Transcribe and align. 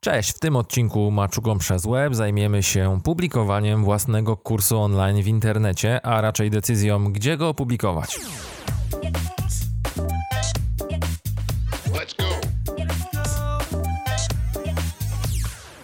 Cześć, 0.00 0.30
w 0.30 0.38
tym 0.38 0.56
odcinku 0.56 1.10
Maczugą 1.10 1.58
przez 1.58 1.86
Web 1.86 2.14
zajmiemy 2.14 2.62
się 2.62 3.00
publikowaniem 3.04 3.84
własnego 3.84 4.36
kursu 4.36 4.80
online 4.80 5.22
w 5.22 5.26
internecie, 5.26 6.06
a 6.06 6.20
raczej 6.20 6.50
decyzją, 6.50 7.12
gdzie 7.12 7.36
go 7.36 7.48
opublikować. 7.48 8.18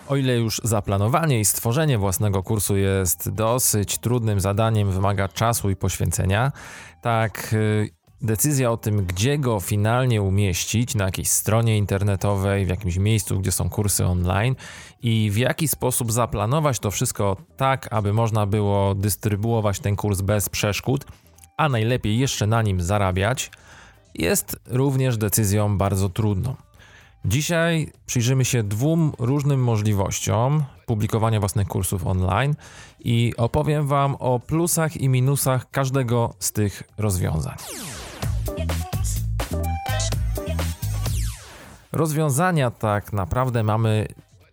O 0.08 0.16
ile 0.16 0.36
już 0.36 0.60
zaplanowanie 0.64 1.40
i 1.40 1.44
stworzenie 1.44 1.98
własnego 1.98 2.42
kursu 2.42 2.76
jest 2.76 3.30
dosyć 3.30 3.98
trudnym 3.98 4.40
zadaniem, 4.40 4.90
wymaga 4.90 5.28
czasu 5.28 5.70
i 5.70 5.76
poświęcenia, 5.76 6.52
tak 7.02 7.50
y, 7.52 8.03
decyzja 8.22 8.70
o 8.70 8.76
tym, 8.76 9.06
gdzie 9.06 9.38
go 9.38 9.60
finalnie 9.60 10.22
umieścić, 10.22 10.94
na 10.94 11.04
jakiejś 11.04 11.30
stronie 11.30 11.78
internetowej, 11.78 12.66
w 12.66 12.68
jakimś 12.68 12.96
miejscu, 12.96 13.40
gdzie 13.40 13.52
są 13.52 13.70
kursy 13.70 14.06
online 14.06 14.56
i 15.02 15.30
w 15.30 15.36
jaki 15.36 15.68
sposób 15.68 16.12
zaplanować 16.12 16.78
to 16.78 16.90
wszystko 16.90 17.36
tak, 17.56 17.88
aby 17.92 18.12
można 18.12 18.46
było 18.46 18.94
dystrybuować 18.94 19.80
ten 19.80 19.96
kurs 19.96 20.20
bez 20.20 20.48
przeszkód, 20.48 21.04
a 21.56 21.68
najlepiej 21.68 22.18
jeszcze 22.18 22.46
na 22.46 22.62
nim 22.62 22.80
zarabiać, 22.80 23.50
jest 24.14 24.56
również 24.66 25.16
decyzją 25.16 25.78
bardzo 25.78 26.08
trudną. 26.08 26.54
Dzisiaj 27.24 27.92
przyjrzymy 28.06 28.44
się 28.44 28.62
dwóm 28.62 29.12
różnym 29.18 29.64
możliwościom 29.64 30.64
publikowania 30.86 31.40
własnych 31.40 31.68
kursów 31.68 32.06
online 32.06 32.54
i 33.00 33.32
opowiem 33.36 33.86
Wam 33.86 34.14
o 34.14 34.40
plusach 34.40 34.96
i 34.96 35.08
minusach 35.08 35.70
każdego 35.70 36.34
z 36.38 36.52
tych 36.52 36.82
rozwiązań. 36.98 37.56
Rozwiązania 41.92 42.70
tak 42.70 43.12
naprawdę 43.12 43.62
mamy 43.62 44.08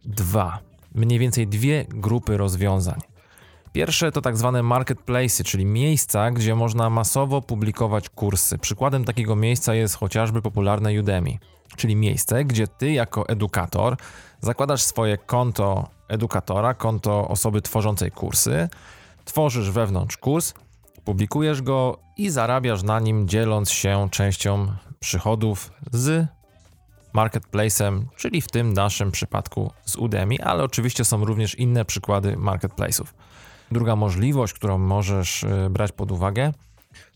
dwa, 0.06 0.60
mniej 0.96 1.20
więcej 1.20 1.48
dwie 1.48 1.86
grupy 1.90 2.38
rozwiązań. 2.38 3.02
Pierwsze 3.74 4.12
to 4.12 4.22
tak 4.22 4.38
zwane 4.38 4.64
marketplace, 4.64 5.44
czyli 5.44 5.66
miejsca, 5.66 6.32
gdzie 6.32 6.56
można 6.56 6.90
masowo 6.90 7.42
publikować 7.42 8.10
kursy. 8.10 8.58
Przykładem 8.58 9.06
takiego 9.06 9.36
miejsca 9.36 9.74
jest 9.74 9.96
chociażby 9.96 10.42
popularne 10.42 11.00
Udemy, 11.00 11.38
czyli 11.76 11.96
miejsce, 11.96 12.46
gdzie 12.46 12.68
ty 12.68 12.92
jako 12.92 13.28
edukator 13.28 13.98
zakładasz 14.42 14.84
swoje 14.84 15.18
konto 15.18 15.90
edukatora, 16.08 16.74
konto 16.74 17.28
osoby 17.28 17.62
tworzącej 17.62 18.12
kursy, 18.12 18.70
tworzysz 19.26 19.72
wewnątrz 19.72 20.18
kurs, 20.18 20.54
publikujesz 21.06 21.62
go 21.62 21.98
i 22.18 22.30
zarabiasz 22.30 22.84
na 22.84 23.00
nim, 23.00 23.28
dzieląc 23.28 23.72
się 23.72 24.08
częścią 24.12 24.68
przychodów 25.00 25.72
z 25.92 26.28
marketplacem, 27.14 28.06
czyli 28.16 28.42
w 28.42 28.48
tym 28.48 28.74
naszym 28.74 29.12
przypadku 29.12 29.72
z 29.86 29.96
Udemy, 29.96 30.36
ale 30.44 30.64
oczywiście 30.64 31.06
są 31.06 31.26
również 31.26 31.56
inne 31.56 31.86
przykłady 31.86 32.38
marketplace'ów. 32.38 33.06
Druga 33.72 33.96
możliwość, 33.96 34.54
którą 34.54 34.78
możesz 34.78 35.44
y, 35.44 35.70
brać 35.70 35.92
pod 35.92 36.12
uwagę, 36.12 36.54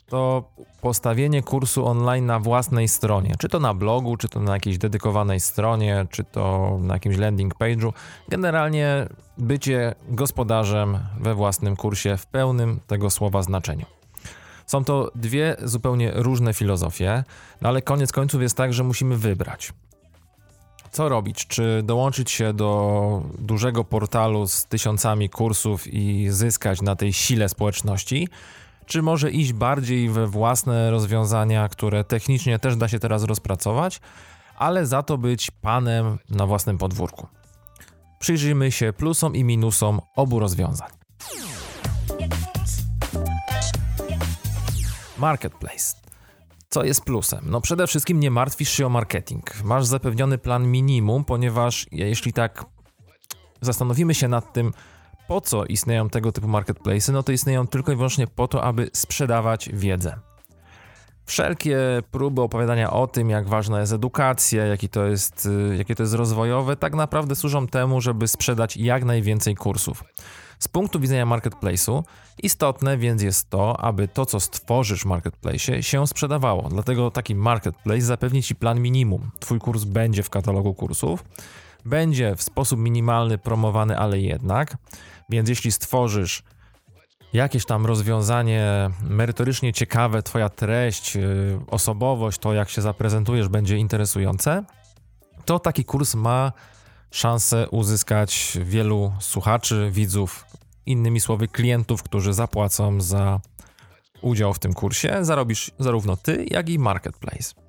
to 0.08 0.44
postawienie 0.82 1.44
kursu 1.44 1.88
online 1.88 2.26
na 2.26 2.40
własnej 2.40 2.88
stronie, 2.88 3.36
czy 3.40 3.50
to 3.50 3.60
na 3.60 3.74
blogu, 3.74 4.18
czy 4.18 4.30
to 4.30 4.40
na 4.40 4.54
jakiejś 4.54 4.78
dedykowanej 4.78 5.40
stronie, 5.40 6.08
czy 6.10 6.24
to 6.24 6.78
na 6.82 6.94
jakimś 6.94 7.18
landing 7.18 7.56
page'u. 7.56 7.94
Generalnie 8.30 9.08
bycie 9.38 9.96
gospodarzem 10.10 11.00
we 11.20 11.36
własnym 11.36 11.76
kursie 11.76 12.18
w 12.18 12.26
pełnym 12.26 12.80
tego 12.88 13.10
słowa 13.10 13.42
znaczeniu. 13.42 13.86
Są 14.66 14.84
to 14.84 15.12
dwie 15.16 15.56
zupełnie 15.64 16.12
różne 16.16 16.54
filozofie, 16.54 17.24
no 17.62 17.70
ale 17.70 17.82
koniec 17.82 18.12
końców 18.12 18.42
jest 18.42 18.58
tak, 18.58 18.74
że 18.74 18.84
musimy 18.84 19.18
wybrać 19.18 19.74
co 20.96 21.10
robić? 21.10 21.48
Czy 21.48 21.82
dołączyć 21.84 22.32
się 22.32 22.54
do 22.54 23.22
dużego 23.40 23.84
portalu 23.84 24.48
z 24.48 24.66
tysiącami 24.66 25.30
kursów 25.30 25.94
i 25.94 26.28
zyskać 26.30 26.82
na 26.82 26.96
tej 26.96 27.14
sile 27.14 27.50
społeczności? 27.50 28.28
Czy 28.86 29.02
może 29.02 29.32
iść 29.32 29.54
bardziej 29.54 30.10
we 30.10 30.28
własne 30.28 30.92
rozwiązania, 30.92 31.70
które 31.70 32.04
technicznie 32.04 32.60
też 32.60 32.76
da 32.76 32.88
się 32.88 33.00
teraz 33.00 33.24
rozpracować, 33.24 34.00
ale 34.58 34.86
za 34.86 35.04
to 35.04 35.18
być 35.18 35.52
panem 35.52 36.18
na 36.30 36.46
własnym 36.46 36.78
podwórku? 36.78 37.28
Przyjrzyjmy 38.20 38.72
się 38.72 38.94
plusom 38.94 39.36
i 39.36 39.44
minusom 39.44 40.02
obu 40.16 40.40
rozwiązań. 40.40 40.90
Marketplace. 45.18 45.96
Co 46.70 46.84
jest 46.84 47.04
plusem? 47.04 47.40
No 47.46 47.62
przede 47.62 47.88
wszystkim 47.88 48.20
nie 48.20 48.32
martwisz 48.32 48.70
się 48.70 48.86
o 48.86 48.90
marketing. 48.90 49.64
Masz 49.64 49.86
zapewniony 49.86 50.38
plan 50.38 50.68
minimum, 50.68 51.26
ponieważ 51.26 51.88
jeśli 51.92 52.34
tak 52.34 52.66
zastanowimy 53.62 54.16
się 54.16 54.28
nad 54.28 54.54
tym, 54.54 54.74
po 55.28 55.42
co 55.42 55.66
istnieją 55.66 56.10
tego 56.10 56.32
typu 56.32 56.48
marketplace, 56.48 57.12
no 57.12 57.24
to 57.24 57.32
istnieją 57.32 57.68
tylko 57.68 57.92
i 57.92 57.96
wyłącznie 57.96 58.28
po 58.28 58.48
to, 58.48 58.64
aby 58.64 58.90
sprzedawać 58.94 59.70
wiedzę. 59.74 60.16
Wszelkie 61.26 61.78
próby 62.12 62.42
opowiadania 62.42 62.92
o 62.92 63.08
tym, 63.08 63.30
jak 63.30 63.48
ważna 63.48 63.80
jest 63.80 63.94
edukacja, 63.94 64.66
jaki 64.66 64.90
to 64.90 65.06
jest, 65.06 65.46
y, 65.72 65.76
jakie 65.78 65.96
to 65.96 66.04
jest 66.04 66.14
rozwojowe, 66.14 66.76
tak 66.76 66.94
naprawdę 66.94 67.36
służą 67.36 67.68
temu, 67.68 68.02
żeby 68.02 68.28
sprzedać 68.28 68.78
jak 68.78 69.06
najwięcej 69.06 69.56
kursów. 69.56 70.04
Z 70.60 70.68
punktu 70.68 71.00
widzenia 71.00 71.26
marketplace'u 71.26 72.04
istotne 72.44 72.98
więc 72.98 73.22
jest 73.22 73.50
to, 73.50 73.82
aby 73.82 74.08
to, 74.08 74.26
co 74.26 74.40
stworzysz 74.40 75.02
w 75.02 75.06
marketplace, 75.06 75.84
się 75.84 76.08
sprzedawało. 76.08 76.70
Dlatego 76.70 77.12
taki 77.12 77.36
marketplace 77.36 78.02
zapewni 78.02 78.44
ci 78.44 78.56
plan 78.56 78.80
minimum. 78.80 79.30
Twój 79.40 79.60
kurs 79.60 79.84
będzie 79.84 80.24
w 80.24 80.30
katalogu 80.30 80.74
kursów, 80.74 81.24
będzie 81.86 82.36
w 82.36 82.44
sposób 82.44 82.80
minimalny 82.80 83.38
promowany, 83.38 83.98
ale 83.98 84.20
jednak. 84.20 84.78
Więc 85.30 85.50
jeśli 85.50 85.72
stworzysz 85.72 86.44
jakieś 87.34 87.66
tam 87.66 87.86
rozwiązanie 87.86 88.90
merytorycznie 89.02 89.74
ciekawe, 89.74 90.24
twoja 90.24 90.50
treść, 90.50 91.18
y, 91.18 91.60
osobowość, 91.68 92.40
to 92.40 92.54
jak 92.54 92.70
się 92.70 92.82
zaprezentujesz 92.82 93.48
będzie 93.48 93.78
interesujące, 93.78 94.64
to 95.46 95.60
taki 95.60 95.86
kurs 95.86 96.16
ma 96.16 96.52
szansę 97.12 97.70
uzyskać 97.70 98.58
wielu 98.62 99.14
słuchaczy, 99.20 99.90
widzów, 99.92 100.46
innymi 100.86 101.20
słowy 101.20 101.48
klientów, 101.48 102.04
którzy 102.04 102.34
zapłacą 102.34 103.02
za 103.02 103.40
udział 104.22 104.54
w 104.54 104.60
tym 104.60 104.74
kursie. 104.74 105.18
Zarobisz 105.22 105.72
zarówno 105.80 106.18
ty, 106.18 106.46
jak 106.50 106.70
i 106.70 106.80
marketplace. 106.80 107.65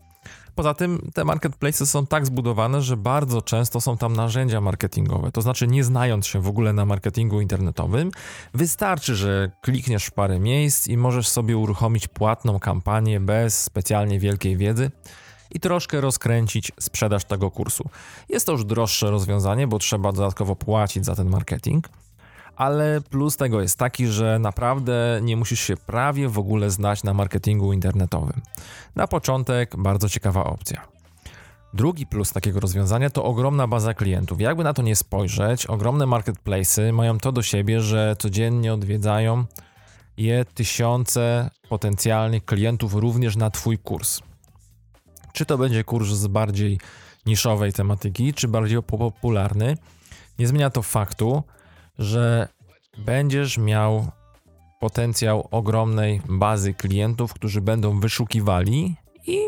Poza 0.56 0.74
tym 0.74 1.10
te 1.14 1.24
marketplaces 1.24 1.90
są 1.90 2.06
tak 2.06 2.26
zbudowane, 2.26 2.82
że 2.82 2.96
bardzo 2.96 3.42
często 3.42 3.80
są 3.80 3.96
tam 3.96 4.16
narzędzia 4.16 4.60
marketingowe. 4.60 5.32
To 5.32 5.42
znaczy, 5.42 5.66
nie 5.66 5.84
znając 5.84 6.26
się 6.26 6.40
w 6.40 6.48
ogóle 6.48 6.72
na 6.72 6.86
marketingu 6.86 7.40
internetowym, 7.40 8.10
wystarczy, 8.54 9.16
że 9.16 9.50
klikniesz 9.60 10.06
w 10.06 10.12
parę 10.12 10.38
miejsc 10.38 10.88
i 10.88 10.96
możesz 10.96 11.28
sobie 11.28 11.56
uruchomić 11.56 12.08
płatną 12.08 12.58
kampanię 12.58 13.20
bez 13.20 13.62
specjalnie 13.62 14.20
wielkiej 14.20 14.56
wiedzy 14.56 14.90
i 15.50 15.60
troszkę 15.60 16.00
rozkręcić 16.00 16.72
sprzedaż 16.80 17.24
tego 17.24 17.50
kursu. 17.50 17.88
Jest 18.28 18.46
to 18.46 18.52
już 18.52 18.64
droższe 18.64 19.10
rozwiązanie, 19.10 19.66
bo 19.66 19.78
trzeba 19.78 20.12
dodatkowo 20.12 20.56
płacić 20.56 21.04
za 21.04 21.14
ten 21.14 21.28
marketing. 21.28 21.88
Ale 22.56 23.00
plus 23.00 23.36
tego 23.36 23.60
jest 23.60 23.78
taki, 23.78 24.06
że 24.06 24.38
naprawdę 24.38 25.20
nie 25.22 25.36
musisz 25.36 25.60
się 25.60 25.76
prawie 25.76 26.28
w 26.28 26.38
ogóle 26.38 26.70
znać 26.70 27.02
na 27.04 27.14
marketingu 27.14 27.72
internetowym. 27.72 28.42
Na 28.94 29.06
początek 29.06 29.76
bardzo 29.76 30.08
ciekawa 30.08 30.44
opcja. 30.44 30.86
Drugi 31.74 32.06
plus 32.06 32.32
takiego 32.32 32.60
rozwiązania 32.60 33.10
to 33.10 33.24
ogromna 33.24 33.66
baza 33.66 33.94
klientów. 33.94 34.40
Jakby 34.40 34.64
na 34.64 34.74
to 34.74 34.82
nie 34.82 34.96
spojrzeć, 34.96 35.66
ogromne 35.66 36.04
marketplace'y 36.04 36.92
mają 36.92 37.18
to 37.18 37.32
do 37.32 37.42
siebie, 37.42 37.80
że 37.80 38.16
codziennie 38.18 38.74
odwiedzają 38.74 39.44
je 40.16 40.44
tysiące 40.44 41.50
potencjalnych 41.68 42.44
klientów 42.44 42.94
również 42.94 43.36
na 43.36 43.50
Twój 43.50 43.78
kurs. 43.78 44.20
Czy 45.32 45.46
to 45.46 45.58
będzie 45.58 45.84
kurs 45.84 46.08
z 46.08 46.26
bardziej 46.26 46.78
niszowej 47.26 47.72
tematyki, 47.72 48.34
czy 48.34 48.48
bardziej 48.48 48.82
popularny, 48.82 49.76
nie 50.38 50.46
zmienia 50.46 50.70
to 50.70 50.82
faktu, 50.82 51.42
że 51.98 52.48
będziesz 52.98 53.58
miał 53.58 54.06
potencjał 54.80 55.48
ogromnej 55.50 56.22
bazy 56.28 56.74
klientów, 56.74 57.34
którzy 57.34 57.60
będą 57.60 58.00
wyszukiwali 58.00 58.96
i 59.26 59.38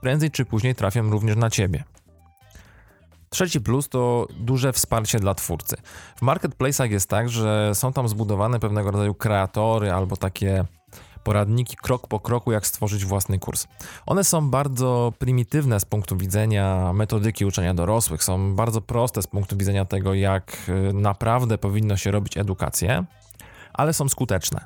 prędzej 0.00 0.30
czy 0.30 0.44
później 0.44 0.74
trafią 0.74 1.10
również 1.10 1.36
na 1.36 1.50
ciebie. 1.50 1.84
Trzeci 3.30 3.60
plus 3.60 3.88
to 3.88 4.28
duże 4.40 4.72
wsparcie 4.72 5.18
dla 5.18 5.34
twórcy. 5.34 5.76
W 6.16 6.22
marketplace'ach 6.22 6.90
jest 6.90 7.08
tak, 7.08 7.28
że 7.28 7.74
są 7.74 7.92
tam 7.92 8.08
zbudowane 8.08 8.60
pewnego 8.60 8.90
rodzaju 8.90 9.14
kreatory 9.14 9.92
albo 9.92 10.16
takie 10.16 10.64
poradniki 11.24 11.76
krok 11.76 12.06
po 12.06 12.20
kroku, 12.20 12.52
jak 12.52 12.66
stworzyć 12.66 13.04
własny 13.04 13.38
kurs. 13.38 13.66
One 14.06 14.24
są 14.24 14.50
bardzo 14.50 15.12
prymitywne 15.18 15.80
z 15.80 15.84
punktu 15.84 16.16
widzenia 16.16 16.92
metodyki 16.92 17.44
uczenia 17.44 17.74
dorosłych, 17.74 18.24
są 18.24 18.54
bardzo 18.54 18.80
proste 18.80 19.22
z 19.22 19.26
punktu 19.26 19.56
widzenia 19.56 19.84
tego, 19.84 20.14
jak 20.14 20.56
y, 20.68 20.92
naprawdę 20.92 21.58
powinno 21.58 21.96
się 21.96 22.10
robić 22.10 22.36
edukację, 22.36 23.04
ale 23.72 23.92
są 23.92 24.08
skuteczne. 24.08 24.64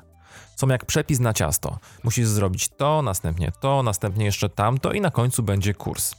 Są 0.55 0.67
jak 0.67 0.85
przepis 0.85 1.19
na 1.19 1.33
ciasto. 1.33 1.77
Musisz 2.03 2.27
zrobić 2.27 2.69
to, 2.69 3.01
następnie 3.01 3.51
to, 3.59 3.83
następnie 3.83 4.25
jeszcze 4.25 4.49
tamto 4.49 4.91
i 4.91 5.01
na 5.01 5.11
końcu 5.11 5.43
będzie 5.43 5.73
kurs. 5.73 6.15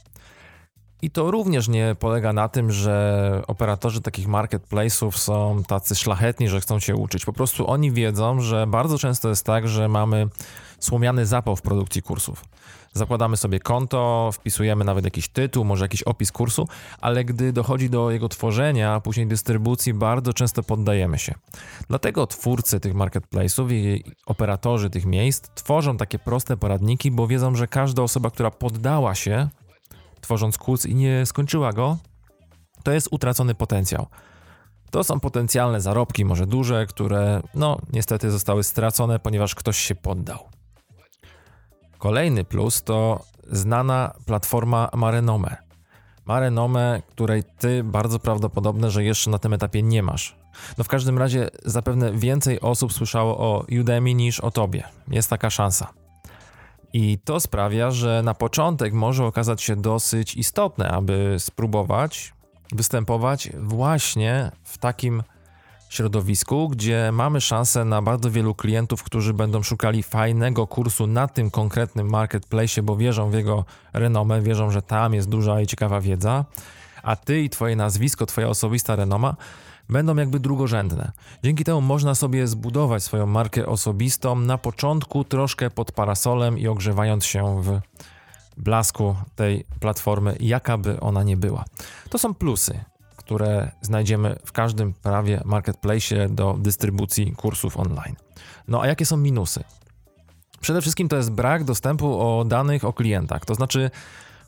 I 1.01 1.11
to 1.11 1.31
również 1.31 1.67
nie 1.67 1.95
polega 1.99 2.33
na 2.33 2.49
tym, 2.49 2.71
że 2.71 3.41
operatorzy 3.47 4.01
takich 4.01 4.27
marketplace'ów 4.27 5.11
są 5.11 5.63
tacy 5.67 5.95
szlachetni, 5.95 6.49
że 6.49 6.61
chcą 6.61 6.79
się 6.79 6.95
uczyć. 6.95 7.25
Po 7.25 7.33
prostu 7.33 7.69
oni 7.69 7.91
wiedzą, 7.91 8.41
że 8.41 8.67
bardzo 8.67 8.97
często 8.97 9.29
jest 9.29 9.45
tak, 9.45 9.67
że 9.67 9.87
mamy 9.87 10.27
słomiany 10.79 11.25
zapał 11.25 11.55
w 11.55 11.61
produkcji 11.61 12.01
kursów. 12.01 12.45
Zakładamy 12.93 13.37
sobie 13.37 13.59
konto, 13.59 14.29
wpisujemy 14.33 14.85
nawet 14.85 15.05
jakiś 15.05 15.27
tytuł, 15.27 15.65
może 15.65 15.85
jakiś 15.85 16.03
opis 16.03 16.31
kursu, 16.31 16.67
ale 17.01 17.25
gdy 17.25 17.53
dochodzi 17.53 17.89
do 17.89 18.11
jego 18.11 18.29
tworzenia, 18.29 18.93
a 18.93 19.01
później 19.01 19.27
dystrybucji, 19.27 19.93
bardzo 19.93 20.33
często 20.33 20.63
poddajemy 20.63 21.17
się. 21.19 21.35
Dlatego 21.87 22.27
twórcy 22.27 22.79
tych 22.79 22.93
marketplace'ów 22.93 23.71
i 23.71 24.03
operatorzy 24.25 24.89
tych 24.89 25.05
miejsc 25.05 25.49
tworzą 25.55 25.97
takie 25.97 26.19
proste 26.19 26.57
poradniki, 26.57 27.11
bo 27.11 27.27
wiedzą, 27.27 27.55
że 27.55 27.67
każda 27.67 28.03
osoba, 28.03 28.31
która 28.31 28.51
poddała 28.51 29.15
się, 29.15 29.49
tworząc 30.21 30.57
kurs 30.57 30.85
i 30.85 30.95
nie 30.95 31.25
skończyła 31.25 31.73
go, 31.73 31.97
to 32.83 32.91
jest 32.91 33.07
utracony 33.11 33.55
potencjał. 33.55 34.07
To 34.91 35.03
są 35.03 35.19
potencjalne 35.19 35.81
zarobki, 35.81 36.25
może 36.25 36.47
duże, 36.47 36.85
które 36.85 37.41
no 37.55 37.77
niestety 37.93 38.31
zostały 38.31 38.63
stracone, 38.63 39.19
ponieważ 39.19 39.55
ktoś 39.55 39.77
się 39.77 39.95
poddał. 39.95 40.39
Kolejny 41.97 42.43
plus 42.43 42.83
to 42.83 43.23
znana 43.51 44.13
platforma 44.25 44.89
Marenome. 44.93 45.57
Marenome, 46.25 47.01
której 47.09 47.43
ty 47.43 47.83
bardzo 47.83 48.19
prawdopodobne, 48.19 48.91
że 48.91 49.03
jeszcze 49.03 49.29
na 49.29 49.39
tym 49.39 49.53
etapie 49.53 49.83
nie 49.83 50.03
masz. 50.03 50.35
No 50.77 50.83
w 50.83 50.87
każdym 50.87 51.17
razie 51.17 51.49
zapewne 51.65 52.11
więcej 52.11 52.61
osób 52.61 52.93
słyszało 52.93 53.37
o 53.37 53.65
Udemy 53.81 54.13
niż 54.13 54.39
o 54.39 54.51
tobie. 54.51 54.83
Jest 55.07 55.29
taka 55.29 55.49
szansa. 55.49 55.98
I 56.93 57.17
to 57.25 57.39
sprawia, 57.39 57.91
że 57.91 58.21
na 58.23 58.33
początek 58.33 58.93
może 58.93 59.25
okazać 59.25 59.61
się 59.61 59.75
dosyć 59.75 60.35
istotne, 60.35 60.89
aby 60.89 61.35
spróbować 61.39 62.33
występować 62.71 63.49
właśnie 63.59 64.51
w 64.63 64.77
takim 64.77 65.23
środowisku, 65.89 66.69
gdzie 66.69 67.09
mamy 67.11 67.41
szansę 67.41 67.85
na 67.85 68.01
bardzo 68.01 68.31
wielu 68.31 68.55
klientów, 68.55 69.03
którzy 69.03 69.33
będą 69.33 69.63
szukali 69.63 70.03
fajnego 70.03 70.67
kursu 70.67 71.07
na 71.07 71.27
tym 71.27 71.51
konkretnym 71.51 72.09
marketplace, 72.09 72.83
bo 72.83 72.95
wierzą 72.95 73.29
w 73.29 73.33
jego 73.33 73.65
renomę, 73.93 74.41
wierzą, 74.41 74.71
że 74.71 74.81
tam 74.81 75.13
jest 75.13 75.29
duża 75.29 75.61
i 75.61 75.67
ciekawa 75.67 76.01
wiedza, 76.01 76.45
a 77.03 77.15
ty 77.15 77.41
i 77.41 77.49
twoje 77.49 77.75
nazwisko, 77.75 78.25
twoja 78.25 78.47
osobista 78.47 78.95
renoma 78.95 79.35
będą 79.89 80.15
jakby 80.15 80.39
drugorzędne. 80.39 81.11
Dzięki 81.43 81.63
temu 81.63 81.81
można 81.81 82.15
sobie 82.15 82.47
zbudować 82.47 83.03
swoją 83.03 83.25
markę 83.25 83.65
osobistą 83.65 84.35
na 84.35 84.57
początku 84.57 85.23
troszkę 85.23 85.69
pod 85.69 85.91
parasolem 85.91 86.57
i 86.57 86.67
ogrzewając 86.67 87.25
się 87.25 87.61
w 87.63 87.79
blasku 88.57 89.15
tej 89.35 89.65
platformy, 89.79 90.37
jaka 90.39 90.77
by 90.77 90.99
ona 90.99 91.23
nie 91.23 91.37
była. 91.37 91.65
To 92.09 92.17
są 92.17 92.33
plusy 92.33 92.79
które 93.29 93.71
znajdziemy 93.81 94.39
w 94.45 94.51
każdym 94.51 94.93
prawie 94.93 95.41
marketplace 95.45 96.29
do 96.29 96.55
dystrybucji 96.59 97.33
kursów 97.35 97.77
online. 97.77 98.15
No 98.67 98.81
a 98.81 98.87
jakie 98.87 99.05
są 99.05 99.17
minusy? 99.17 99.63
Przede 100.61 100.81
wszystkim 100.81 101.09
to 101.09 101.15
jest 101.15 101.31
brak 101.31 101.63
dostępu 101.63 102.19
o 102.21 102.45
danych 102.45 102.85
o 102.85 102.93
klientach, 102.93 103.45
to 103.45 103.55
znaczy 103.55 103.91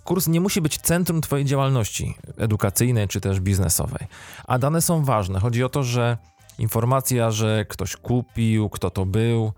kurs 0.03 0.27
nie 0.27 0.41
musi 0.41 0.61
być 0.61 0.77
centrum 0.77 1.21
Twojej 1.21 1.45
działalności 1.45 2.15
edukacyjnej 2.37 3.07
czy 3.07 3.21
też 3.21 3.39
biznesowej, 3.39 4.07
a 4.47 4.59
dane 4.59 4.81
są 4.81 5.03
ważne. 5.03 5.39
Chodzi 5.39 5.63
o 5.63 5.69
to, 5.69 5.83
że 5.83 6.17
informacja, 6.59 7.31
że 7.31 7.65
ktoś 7.69 7.95
kupił, 7.95 8.69
kto 8.69 8.89
to 8.89 9.05
był, 9.05 9.53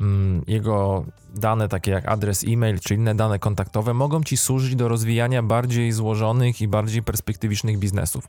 mm, 0.00 0.42
jego 0.46 1.04
dane 1.34 1.68
takie 1.68 1.90
jak 1.90 2.08
adres 2.08 2.44
e-mail 2.48 2.80
czy 2.80 2.94
inne 2.94 3.14
dane 3.14 3.38
kontaktowe 3.38 3.94
mogą 3.94 4.22
Ci 4.22 4.36
służyć 4.36 4.76
do 4.76 4.88
rozwijania 4.88 5.42
bardziej 5.42 5.92
złożonych 5.92 6.60
i 6.60 6.68
bardziej 6.68 7.02
perspektywicznych 7.02 7.78
biznesów. 7.78 8.28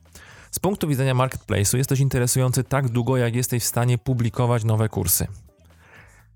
Z 0.51 0.59
punktu 0.59 0.87
widzenia 0.87 1.15
marketplace'u 1.15 1.77
jesteś 1.77 1.99
interesujący 1.99 2.63
tak 2.63 2.89
długo, 2.89 3.17
jak 3.17 3.35
jesteś 3.35 3.63
w 3.63 3.67
stanie 3.67 3.97
publikować 3.97 4.63
nowe 4.63 4.89
kursy. 4.89 5.27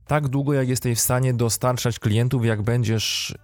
Tak 0.07 0.27
długo, 0.27 0.53
jak 0.53 0.69
jesteś 0.69 0.97
w 0.97 1.01
stanie 1.01 1.33
dostarczać 1.33 1.99
klientów, 1.99 2.45
jak 2.45 2.61
będziesz 2.61 3.35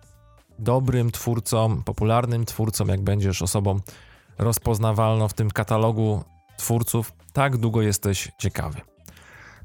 dobrym 0.59 1.11
twórcą, 1.11 1.83
popularnym 1.83 2.45
twórcą, 2.45 2.85
jak 2.85 3.01
będziesz 3.01 3.41
osobą 3.41 3.79
rozpoznawalną 4.37 5.27
w 5.27 5.33
tym 5.33 5.51
katalogu 5.51 6.23
twórców, 6.57 7.13
tak 7.33 7.57
długo 7.57 7.81
jesteś 7.81 8.31
ciekawy. 8.37 8.81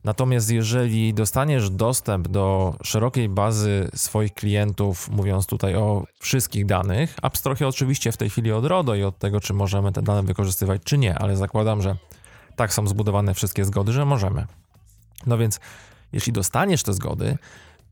Natomiast 0.04 0.50
jeżeli 0.50 1.14
dostaniesz 1.14 1.70
dostęp 1.70 2.28
do 2.28 2.74
szerokiej 2.82 3.28
bazy 3.28 3.90
swoich 3.94 4.34
klientów, 4.34 5.10
mówiąc 5.10 5.46
tutaj 5.46 5.74
o 5.74 6.04
wszystkich 6.20 6.66
danych, 6.66 7.16
abstrahuję 7.22 7.68
oczywiście 7.68 8.12
w 8.12 8.16
tej 8.16 8.30
chwili 8.30 8.52
od 8.52 8.64
RODO 8.64 8.94
i 8.94 9.02
od 9.02 9.18
tego, 9.18 9.40
czy 9.40 9.54
możemy 9.54 9.92
te 9.92 10.02
dane 10.02 10.22
wykorzystywać, 10.22 10.82
czy 10.84 10.98
nie, 10.98 11.18
ale 11.18 11.36
zakładam, 11.36 11.82
że 11.82 11.96
tak 12.56 12.74
są 12.74 12.86
zbudowane 12.86 13.34
wszystkie 13.34 13.64
zgody, 13.64 13.92
że 13.92 14.04
możemy. 14.04 14.46
No 15.26 15.38
więc, 15.38 15.60
jeśli 16.12 16.32
dostaniesz 16.32 16.82
te 16.82 16.92
zgody, 16.92 17.38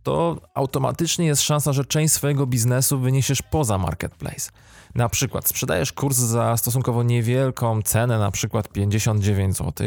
to 0.03 0.37
automatycznie 0.55 1.27
jest 1.27 1.43
szansa, 1.43 1.73
że 1.73 1.85
część 1.85 2.15
swojego 2.15 2.47
biznesu 2.47 2.99
wyniesiesz 2.99 3.43
poza 3.43 3.79
marketplace. 3.79 4.51
Na 4.95 5.09
przykład 5.09 5.49
sprzedajesz 5.49 5.93
kurs 5.93 6.17
za 6.17 6.57
stosunkowo 6.57 7.03
niewielką 7.03 7.83
cenę, 7.83 8.19
na 8.19 8.31
przykład 8.31 8.69
59 8.69 9.57
zł, 9.57 9.87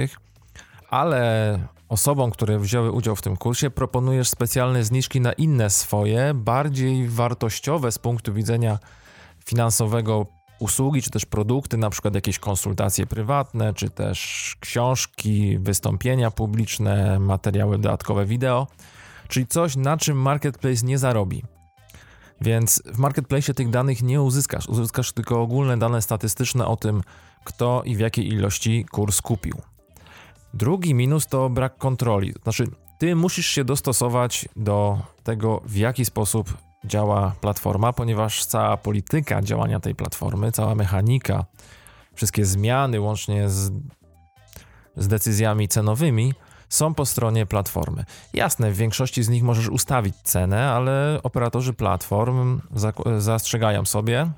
ale 0.89 1.59
osobom, 1.89 2.31
które 2.31 2.59
wzięły 2.59 2.91
udział 2.91 3.15
w 3.15 3.21
tym 3.21 3.37
kursie, 3.37 3.69
proponujesz 3.69 4.29
specjalne 4.29 4.83
zniżki 4.83 5.21
na 5.21 5.33
inne 5.33 5.69
swoje, 5.69 6.33
bardziej 6.33 7.09
wartościowe 7.09 7.91
z 7.91 7.99
punktu 7.99 8.33
widzenia 8.33 8.79
finansowego 9.45 10.25
usługi, 10.59 11.01
czy 11.01 11.09
też 11.09 11.25
produkty, 11.25 11.77
na 11.77 11.89
przykład 11.89 12.15
jakieś 12.15 12.39
konsultacje 12.39 13.05
prywatne, 13.05 13.73
czy 13.73 13.89
też 13.89 14.55
książki, 14.59 15.59
wystąpienia 15.59 16.31
publiczne, 16.31 17.19
materiały 17.19 17.77
dodatkowe 17.77 18.25
wideo, 18.25 18.67
czyli 19.33 19.47
coś, 19.47 19.75
na 19.75 19.97
czym 19.97 20.17
marketplace 20.21 20.85
nie 20.85 20.97
zarobi. 20.97 21.43
Więc 22.41 22.83
w 22.85 22.97
marketplace 22.97 23.53
tych 23.53 23.69
danych 23.69 24.03
nie 24.03 24.21
uzyskasz, 24.21 24.67
uzyskasz 24.67 25.11
tylko 25.11 25.41
ogólne 25.41 25.77
dane 25.77 26.01
statystyczne 26.01 26.67
o 26.67 26.75
tym, 26.75 27.01
kto 27.43 27.83
i 27.85 27.95
w 27.95 27.99
jakiej 27.99 28.27
ilości 28.27 28.85
kurs 28.91 29.21
kupił. 29.21 29.57
Drugi 30.53 30.93
minus 30.93 31.27
to 31.27 31.49
brak 31.49 31.77
kontroli. 31.77 32.33
Znaczy, 32.43 32.67
ty 32.99 33.15
musisz 33.15 33.45
się 33.45 33.63
dostosować 33.63 34.49
do 34.55 35.01
tego, 35.23 35.61
w 35.65 35.75
jaki 35.75 36.05
sposób 36.05 36.57
działa 36.85 37.35
platforma, 37.41 37.93
ponieważ 37.93 38.45
cała 38.45 38.77
polityka 38.77 39.41
działania 39.41 39.79
tej 39.79 39.95
platformy, 39.95 40.51
cała 40.51 40.75
mechanika, 40.75 41.45
wszystkie 42.15 42.45
zmiany, 42.45 43.01
łącznie 43.01 43.49
z, 43.49 43.71
z 44.97 45.07
decyzjami 45.07 45.67
cenowymi, 45.67 46.33
są 46.73 46.93
po 46.93 47.05
stronie 47.05 47.45
platformy. 47.45 48.05
Jasne, 48.33 48.71
w 48.71 48.77
większości 48.77 49.23
z 49.23 49.29
nich 49.29 49.43
możesz 49.43 49.69
ustawić 49.69 50.15
cenę, 50.23 50.71
ale 50.71 51.19
operatorzy 51.23 51.73
platform 51.73 52.61
zastrzegają 53.17 53.85
sobie, 53.85 54.31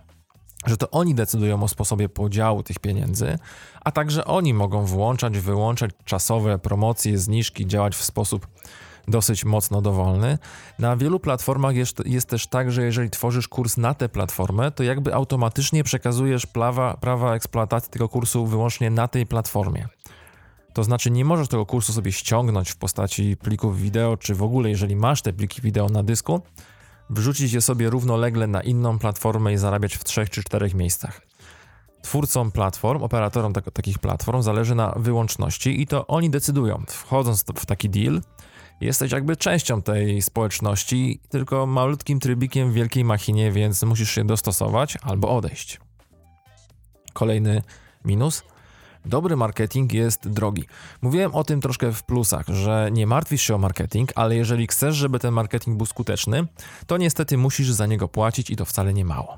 że 0.66 0.78
to 0.78 0.92
oni 0.92 1.16
decydują 1.16 1.64
o 1.64 1.68
sposobie 1.68 2.10
podziału 2.10 2.64
tych 2.64 2.80
pieniędzy, 2.80 3.40
a 3.84 3.92
także 3.92 4.26
oni 4.26 4.54
mogą 4.54 4.86
włączać, 4.86 5.40
wyłączać 5.40 5.92
czasowe 6.06 6.60
promocje, 6.60 7.18
zniżki, 7.18 7.68
działać 7.68 7.96
w 7.96 8.04
sposób 8.04 8.48
dosyć 9.08 9.46
mocno 9.46 9.82
dowolny. 9.82 10.38
Na 10.80 10.98
wielu 10.98 11.20
platformach 11.20 11.76
jest, 11.76 12.06
jest 12.06 12.30
też 12.30 12.48
tak, 12.48 12.72
że 12.72 12.84
jeżeli 12.84 13.10
tworzysz 13.10 13.48
kurs 13.48 13.78
na 13.78 13.94
tę 13.94 14.10
platformę, 14.10 14.72
to 14.72 14.84
jakby 14.84 15.14
automatycznie 15.14 15.84
przekazujesz 15.84 16.46
prawa, 16.46 16.98
prawa 16.98 17.36
eksploatacji 17.36 17.92
tego 17.92 18.10
kursu 18.10 18.46
wyłącznie 18.46 18.90
na 18.90 19.08
tej 19.08 19.26
platformie. 19.26 19.88
To 20.76 20.84
znaczy, 20.84 21.12
nie 21.12 21.26
możesz 21.26 21.48
tego 21.48 21.66
kursu 21.66 21.94
sobie 21.94 22.12
ściągnąć 22.12 22.72
w 22.72 22.78
postaci 22.78 23.38
plików 23.38 23.82
wideo, 23.82 24.18
czy 24.18 24.36
w 24.36 24.44
ogóle, 24.44 24.70
jeżeli 24.70 24.96
masz 24.96 25.22
te 25.22 25.34
pliki 25.34 25.62
wideo 25.62 25.90
na 25.90 26.04
dysku, 26.04 26.42
wrzucić 27.10 27.54
je 27.54 27.62
sobie 27.62 27.90
równolegle 27.90 28.48
na 28.48 28.62
inną 28.62 29.00
platformę 29.00 29.54
i 29.54 29.58
zarabiać 29.58 29.96
w 29.96 30.04
trzech 30.04 30.30
czy 30.30 30.44
czterech 30.44 30.74
miejscach. 30.74 31.22
Twórcom 32.02 32.52
platform, 32.52 33.04
operatorom 33.04 33.54
tak, 33.54 33.72
takich 33.72 34.00
platform 34.00 34.42
zależy 34.42 34.76
na 34.76 34.94
wyłączności 34.96 35.82
i 35.82 35.88
to 35.88 36.08
oni 36.08 36.30
decydują. 36.30 36.84
Wchodząc 36.88 37.46
w 37.56 37.66
taki 37.66 37.90
deal, 37.90 38.22
jesteś 38.82 39.12
jakby 39.12 39.36
częścią 39.36 39.82
tej 39.82 40.22
społeczności, 40.22 41.20
tylko 41.30 41.66
malutkim 41.66 42.20
trybikiem 42.20 42.72
w 42.72 42.74
wielkiej 42.74 43.04
machinie, 43.04 43.52
więc 43.52 43.84
musisz 43.84 44.12
się 44.12 44.26
dostosować 44.26 44.98
albo 45.02 45.38
odejść. 45.38 45.80
Kolejny 47.14 47.62
minus– 48.06 48.44
Dobry 49.06 49.36
marketing 49.36 49.94
jest 49.94 50.30
drogi. 50.30 50.64
Mówiłem 51.02 51.36
o 51.36 51.44
tym 51.44 51.62
troszkę 51.62 51.92
w 51.92 52.04
plusach, 52.04 52.48
że 52.48 52.90
nie 52.92 53.08
martwisz 53.08 53.42
się 53.42 53.56
o 53.56 53.58
marketing, 53.58 54.12
ale 54.16 54.36
jeżeli 54.36 54.68
chcesz, 54.68 54.96
żeby 54.96 55.20
ten 55.20 55.34
marketing 55.34 55.78
był 55.78 55.86
skuteczny, 55.86 56.48
to 56.88 56.98
niestety 56.98 57.38
musisz 57.38 57.72
za 57.72 57.86
niego 57.86 58.08
płacić 58.08 58.50
i 58.50 58.56
to 58.56 58.66
wcale 58.66 58.94
nie 58.94 59.06
mało. 59.06 59.38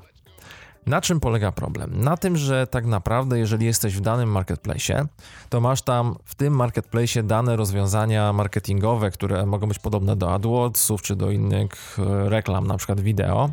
Na 0.86 1.00
czym 1.00 1.20
polega 1.20 1.52
problem? 1.52 2.00
Na 2.00 2.16
tym, 2.16 2.36
że 2.36 2.66
tak 2.66 2.86
naprawdę, 2.86 3.38
jeżeli 3.38 3.66
jesteś 3.66 3.96
w 3.96 4.00
danym 4.00 4.30
marketplace, 4.30 5.06
to 5.48 5.60
masz 5.60 5.82
tam 5.82 6.16
w 6.24 6.34
tym 6.34 6.56
marketplace 6.56 7.22
dane 7.22 7.56
rozwiązania 7.56 8.32
marketingowe, 8.32 9.10
które 9.10 9.46
mogą 9.46 9.68
być 9.68 9.78
podobne 9.78 10.16
do 10.16 10.34
AdWordsów 10.34 11.02
czy 11.02 11.16
do 11.16 11.30
innych 11.30 11.98
e, 11.98 12.28
reklam, 12.28 12.66
na 12.66 12.76
przykład 12.76 13.00
wideo. 13.00 13.50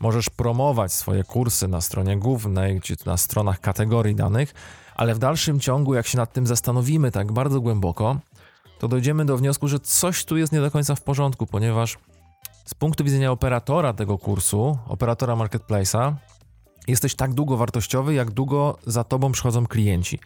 Możesz 0.00 0.30
promować 0.30 0.92
swoje 0.92 1.24
kursy 1.24 1.68
na 1.68 1.80
stronie 1.80 2.16
głównej, 2.16 2.80
czy 2.80 2.96
na 3.06 3.16
stronach 3.16 3.60
kategorii 3.60 4.14
danych, 4.14 4.54
ale 4.94 5.14
w 5.14 5.18
dalszym 5.18 5.60
ciągu, 5.60 5.94
jak 5.94 6.06
się 6.06 6.18
nad 6.18 6.32
tym 6.32 6.46
zastanowimy 6.46 7.10
tak 7.10 7.32
bardzo 7.32 7.60
głęboko, 7.60 8.16
to 8.78 8.88
dojdziemy 8.88 9.24
do 9.24 9.36
wniosku, 9.36 9.68
że 9.68 9.80
coś 9.80 10.24
tu 10.24 10.36
jest 10.36 10.52
nie 10.52 10.60
do 10.60 10.70
końca 10.70 10.94
w 10.94 11.02
porządku, 11.02 11.46
ponieważ 11.46 11.98
z 12.64 12.74
punktu 12.74 13.04
widzenia 13.04 13.32
operatora 13.32 13.92
tego 13.92 14.18
kursu, 14.18 14.78
operatora 14.86 15.34
marketplace'a, 15.34 16.14
jesteś 16.88 17.14
tak 17.14 17.34
długo 17.34 17.56
wartościowy, 17.56 18.14
jak 18.14 18.30
długo 18.30 18.78
za 18.86 19.04
tobą 19.04 19.32
przychodzą 19.32 19.66
klienci. 19.66 20.18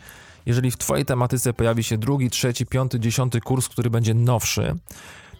Jeżeli 0.47 0.71
w 0.71 0.76
Twojej 0.76 1.05
tematyce 1.05 1.52
pojawi 1.52 1.83
się 1.85 1.99
drugi, 1.99 2.31
trzeci, 2.31 2.67
piąty, 2.67 3.00
dziesiąty 3.00 3.41
kurs, 3.41 3.69
który 3.69 3.91
będzie 3.91 4.14
nowszy, 4.14 4.76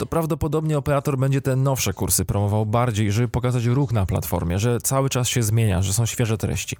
to 0.03 0.07
prawdopodobnie 0.07 0.79
operator 0.79 1.19
będzie 1.19 1.41
te 1.41 1.57
nowsze 1.57 1.93
kursy 1.93 2.25
promował 2.25 2.67
bardziej, 2.67 3.13
żeby 3.13 3.29
pokazać 3.29 3.65
ruch 3.65 3.93
na 3.93 4.07
platformie, 4.07 4.59
że 4.59 4.79
cały 4.81 5.11
czas 5.11 5.29
się 5.29 5.43
zmienia, 5.43 5.83
że 5.83 5.93
są 5.93 6.07
świeże 6.07 6.39
treści. 6.39 6.77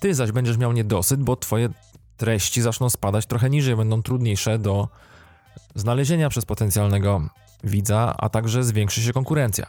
Ty 0.00 0.14
zaś 0.14 0.32
będziesz 0.32 0.56
miał 0.56 0.72
niedosyt, 0.72 1.22
bo 1.22 1.36
Twoje 1.36 1.68
treści 2.16 2.62
zaczną 2.62 2.90
spadać 2.90 3.26
trochę 3.26 3.50
niżej, 3.50 3.76
będą 3.76 4.02
trudniejsze 4.02 4.58
do 4.58 4.88
znalezienia 5.74 6.28
przez 6.28 6.44
potencjalnego 6.44 7.28
widza, 7.64 8.14
a 8.18 8.28
także 8.28 8.64
zwiększy 8.64 9.02
się 9.02 9.12
konkurencja. 9.12 9.66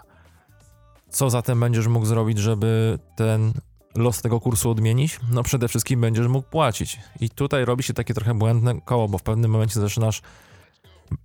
Co 1.10 1.30
zatem 1.30 1.60
będziesz 1.60 1.88
mógł 1.88 2.06
zrobić, 2.06 2.38
żeby 2.38 3.00
ten 3.16 3.54
los 3.96 4.22
tego 4.22 4.40
kursu 4.40 4.70
odmienić? 4.70 5.20
No 5.32 5.44
przede 5.44 5.68
wszystkim 5.68 6.02
będziesz 6.02 6.28
mógł 6.28 6.50
płacić. 6.50 7.00
I 7.20 7.30
tutaj 7.30 7.66
robi 7.66 7.84
się 7.84 7.94
takie 7.94 8.14
trochę 8.14 8.34
błędne 8.34 8.82
koło, 8.82 9.08
bo 9.08 9.18
w 9.18 9.24
pewnym 9.24 9.52
momencie 9.52 9.80
zaczynasz 9.80 10.22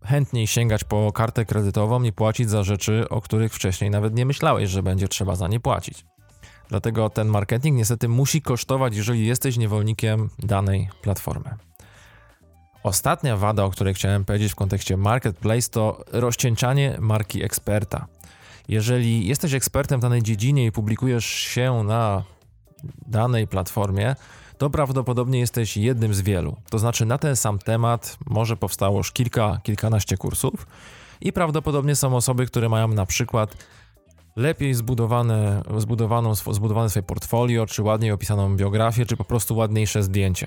chętniej 0.05 0.47
sięgać 0.47 0.85
po 0.85 1.13
kartę 1.13 1.45
kredytową 1.45 2.03
i 2.03 2.13
płacić 2.13 2.51
za 2.51 2.63
rzeczy, 2.63 3.09
o 3.09 3.21
których 3.21 3.55
wcześniej 3.55 3.91
nawet 3.91 4.15
nie 4.15 4.27
myślałeś, 4.27 4.71
że 4.71 4.83
będzie 4.83 5.09
trzeba 5.09 5.37
za 5.37 5.49
nie 5.49 5.61
płacić. 5.61 6.05
Dlatego 6.69 7.11
ten 7.11 7.29
marketing 7.29 7.77
niestety 7.77 8.09
musi 8.09 8.43
kosztować, 8.43 8.97
jeżeli 8.97 9.27
jesteś 9.27 9.57
niewolnikiem 9.57 10.31
danej 10.39 10.89
platformy. 11.03 11.51
Ostatnia 12.83 13.37
wada, 13.37 13.65
o 13.65 13.71
której 13.71 13.95
chciałem 13.95 14.25
powiedzieć 14.25 14.53
w 14.53 14.55
kontekście 14.55 14.97
marketplace, 14.97 15.71
to 15.71 16.05
rozcieńczanie 16.13 16.97
marki 17.01 17.45
eksperta. 17.45 18.07
Jeżeli 18.69 19.27
jesteś 19.27 19.55
ekspertem 19.55 20.01
w 20.01 20.03
danej 20.03 20.23
dziedzinie 20.23 20.67
i 20.67 20.73
publikujesz 20.73 21.27
się 21.27 21.83
na 21.85 22.23
danej 23.07 23.49
platformie, 23.49 24.17
to 24.59 24.71
prawdopodobnie 24.71 25.39
jesteś 25.39 25.77
jednym 25.77 26.15
z 26.15 26.21
wielu. 26.21 26.57
To 26.71 26.79
znaczy, 26.79 27.07
na 27.07 27.19
ten 27.19 27.37
sam 27.37 27.59
temat 27.59 28.19
może 28.27 28.57
powstało 28.57 28.99
już 28.99 29.13
kilka, 29.13 29.61
kilkanaście 29.63 30.17
kursów, 30.17 30.67
i 31.21 31.33
prawdopodobnie 31.33 31.97
są 31.97 32.17
osoby, 32.17 32.47
które 32.47 32.69
mają 32.69 32.89
na 32.89 33.07
przykład 33.07 33.57
lepiej 34.37 34.75
zbudowane, 34.75 35.63
zbudowaną, 35.77 36.35
zbudowane 36.35 36.91
swoje 36.91 37.03
portfolio, 37.03 37.67
czy 37.67 37.83
ładniej 37.83 38.11
opisaną 38.11 38.57
biografię, 38.57 39.07
czy 39.07 39.17
po 39.17 39.25
prostu 39.25 39.57
ładniejsze 39.57 40.03
zdjęcie. 40.03 40.47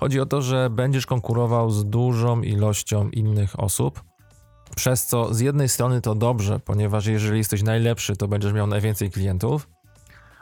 Chodzi 0.00 0.20
o 0.20 0.26
to, 0.26 0.42
że 0.42 0.70
będziesz 0.70 1.06
konkurował 1.06 1.70
z 1.70 1.84
dużą 1.84 2.42
ilością 2.42 3.10
innych 3.10 3.60
osób, 3.60 4.02
przez 4.76 5.06
co 5.06 5.34
z 5.34 5.40
jednej 5.40 5.68
strony 5.68 6.00
to 6.00 6.14
dobrze, 6.14 6.60
ponieważ 6.60 7.06
jeżeli 7.06 7.38
jesteś 7.38 7.62
najlepszy, 7.62 8.16
to 8.16 8.28
będziesz 8.28 8.52
miał 8.52 8.66
najwięcej 8.66 9.10
klientów, 9.10 9.68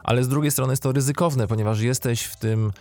ale 0.04 0.24
z 0.24 0.28
drugiej 0.28 0.50
strony 0.50 0.72
jest 0.72 0.82
to 0.82 0.92
ryzykowne, 0.92 1.46
ponieważ 1.46 1.80
jesteś 1.80 2.22
w 2.22 2.36
tym 2.36 2.72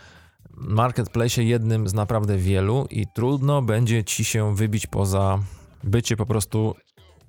marketplace 0.56 1.44
jednym 1.44 1.88
z 1.88 1.94
naprawdę 1.94 2.36
wielu 2.36 2.86
i 2.90 3.06
trudno 3.14 3.62
będzie 3.62 4.04
ci 4.04 4.24
się 4.24 4.56
wybić 4.56 4.86
poza 4.86 5.38
bycie 5.84 6.16
po 6.16 6.26
prostu 6.26 6.74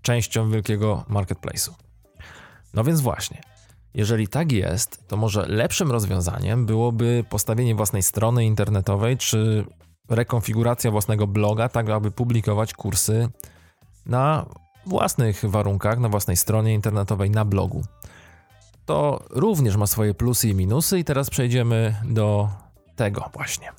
częścią 0.01 0.51
wielkiego 0.51 1.05
marketplace'u. 1.09 1.71
No 2.73 2.83
więc 2.83 3.01
właśnie, 3.01 3.41
jeżeli 3.93 4.27
tak 4.27 4.51
jest, 4.51 5.07
to 5.07 5.17
może 5.17 5.45
lepszym 5.47 5.91
rozwiązaniem 5.91 6.65
byłoby 6.65 7.25
postawienie 7.29 7.75
własnej 7.75 8.03
strony 8.03 8.45
internetowej 8.45 9.17
czy 9.17 9.65
rekonfiguracja 10.09 10.91
własnego 10.91 11.27
bloga, 11.27 11.69
tak 11.69 11.89
aby 11.89 12.11
publikować 12.11 12.73
kursy 12.73 13.29
na 14.05 14.45
własnych 14.85 15.41
warunkach, 15.45 15.99
na 15.99 16.09
własnej 16.09 16.37
stronie 16.37 16.73
internetowej, 16.73 17.29
na 17.29 17.45
blogu. 17.45 17.83
To 18.91 19.23
również 19.29 19.77
ma 19.77 19.87
swoje 19.87 20.13
plusy 20.13 20.49
i 20.49 20.55
minusy, 20.55 20.99
i 20.99 21.03
teraz 21.03 21.29
przejdziemy 21.29 21.95
do 22.05 22.49
tego 22.95 23.29
właśnie. 23.33 23.71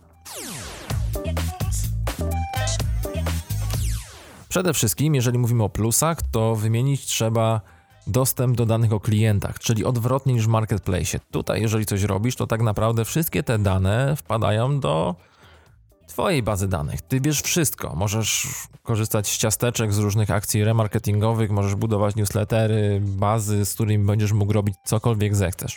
Przede 4.49 4.75
wszystkim, 4.75 5.15
jeżeli 5.15 5.39
mówimy 5.39 5.65
o 5.65 5.69
plusach, 5.69 6.19
to 6.31 6.57
wymienić 6.57 7.07
trzeba 7.07 7.61
dostęp 8.07 8.57
do 8.57 8.67
danych 8.67 8.93
o 8.93 9.01
klientach, 9.01 9.59
czyli 9.59 9.85
odwrotnie 9.85 10.35
niż 10.35 10.47
w 10.47 10.49
marketplace. 10.49 11.21
Tutaj, 11.31 11.63
jeżeli 11.63 11.87
coś 11.87 12.03
robisz, 12.03 12.37
to 12.37 12.47
tak 12.47 12.63
naprawdę 12.63 13.05
wszystkie 13.05 13.43
te 13.43 13.59
dane 13.59 14.17
wpadają 14.17 14.81
do 14.81 15.15
Twojej 16.13 16.43
bazy 16.43 16.69
danych. 16.69 17.03
Ty 17.03 17.21
wiesz 17.21 17.43
wszystko. 17.43 17.95
Możesz 17.97 18.47
korzystać 18.83 19.29
z 19.29 19.39
ciasteczek, 19.39 19.93
z 19.93 19.99
różnych 19.99 20.31
akcji 20.31 20.65
remarketingowych, 20.65 21.51
możesz 21.51 21.75
budować 21.75 22.17
newslettery, 22.17 23.01
bazy, 23.05 23.65
z 23.65 23.75
którymi 23.75 24.05
będziesz 24.05 24.33
mógł 24.33 24.53
robić 24.53 24.75
cokolwiek 24.85 25.37
zechcesz. 25.37 25.77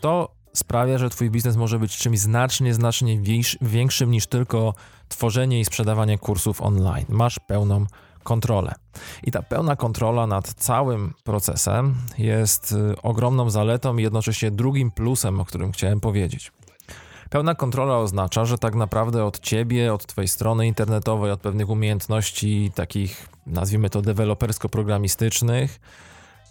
To 0.00 0.28
sprawia, 0.52 0.98
że 0.98 1.10
Twój 1.10 1.30
biznes 1.30 1.56
może 1.56 1.78
być 1.78 1.96
czymś 1.96 2.18
znacznie, 2.18 2.74
znacznie 2.74 3.20
większym 3.60 4.10
niż 4.10 4.26
tylko 4.26 4.74
tworzenie 5.08 5.60
i 5.60 5.64
sprzedawanie 5.64 6.18
kursów 6.18 6.62
online. 6.62 7.06
Masz 7.08 7.38
pełną 7.38 7.86
kontrolę. 8.22 8.74
I 9.24 9.30
ta 9.30 9.42
pełna 9.42 9.76
kontrola 9.76 10.26
nad 10.26 10.54
całym 10.54 11.14
procesem 11.24 11.94
jest 12.18 12.72
y, 12.72 13.02
ogromną 13.02 13.50
zaletą 13.50 13.96
i 13.96 14.02
jednocześnie 14.02 14.50
drugim 14.50 14.90
plusem, 14.90 15.40
o 15.40 15.44
którym 15.44 15.72
chciałem 15.72 16.00
powiedzieć. 16.00 16.52
Pełna 17.30 17.54
kontrola 17.54 17.98
oznacza, 17.98 18.44
że 18.44 18.58
tak 18.58 18.74
naprawdę 18.74 19.24
od 19.24 19.40
ciebie, 19.40 19.94
od 19.94 20.06
twojej 20.06 20.28
strony 20.28 20.66
internetowej, 20.66 21.30
od 21.30 21.40
pewnych 21.40 21.68
umiejętności 21.70 22.72
takich, 22.74 23.28
nazwijmy 23.46 23.90
to, 23.90 24.02
dewelopersko-programistycznych, 24.02 25.80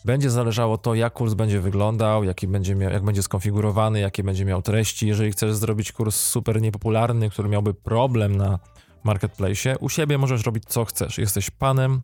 będzie 0.06 0.30
zależało 0.30 0.78
to, 0.78 0.96
jak 0.96 1.14
kurs 1.14 1.34
będzie 1.34 1.62
wyglądał, 1.62 2.24
jaki 2.24 2.48
będzie 2.48 2.76
miał, 2.76 2.92
jak 2.92 3.04
będzie 3.04 3.24
skonfigurowany, 3.24 4.00
jakie 4.00 4.24
będzie 4.24 4.46
miał 4.46 4.62
treści. 4.62 5.08
Jeżeli 5.08 5.32
chcesz 5.32 5.56
zrobić 5.56 5.92
kurs 5.92 6.16
super 6.16 6.62
niepopularny, 6.62 7.30
który 7.30 7.50
miałby 7.50 7.74
problem 7.74 8.38
na 8.38 8.60
marketplace, 9.04 9.78
u 9.78 9.90
siebie 9.90 10.18
możesz 10.18 10.46
robić 10.46 10.64
co 10.68 10.86
chcesz. 10.86 11.18
Jesteś 11.18 11.50
panem 11.50 12.02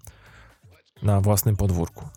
na 1.03 1.21
własnym 1.21 1.55
podwórku. 1.55 2.07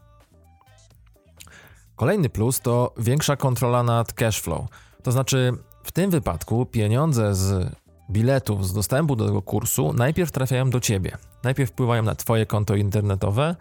Kolejny 1.96 2.28
plus 2.28 2.60
to 2.60 2.94
większa 2.98 3.36
kontrola 3.36 3.82
nad 3.82 4.12
cash 4.12 4.40
flow. 4.40 4.66
To 5.02 5.12
znaczy, 5.12 5.52
w 5.86 5.92
tym 5.92 6.10
wypadku 6.10 6.66
pieniądze 6.66 7.34
z 7.34 7.72
biletów, 8.10 8.66
z 8.66 8.72
dostępu 8.72 9.16
do 9.16 9.26
tego 9.26 9.42
kursu 9.42 9.92
najpierw 9.92 10.30
trafiają 10.30 10.70
do 10.70 10.80
ciebie. 10.80 11.16
Najpierw 11.42 11.70
wpływają 11.70 12.02
na 12.02 12.14
twoje 12.14 12.46
konto 12.46 12.74
internetowe, 12.74 13.56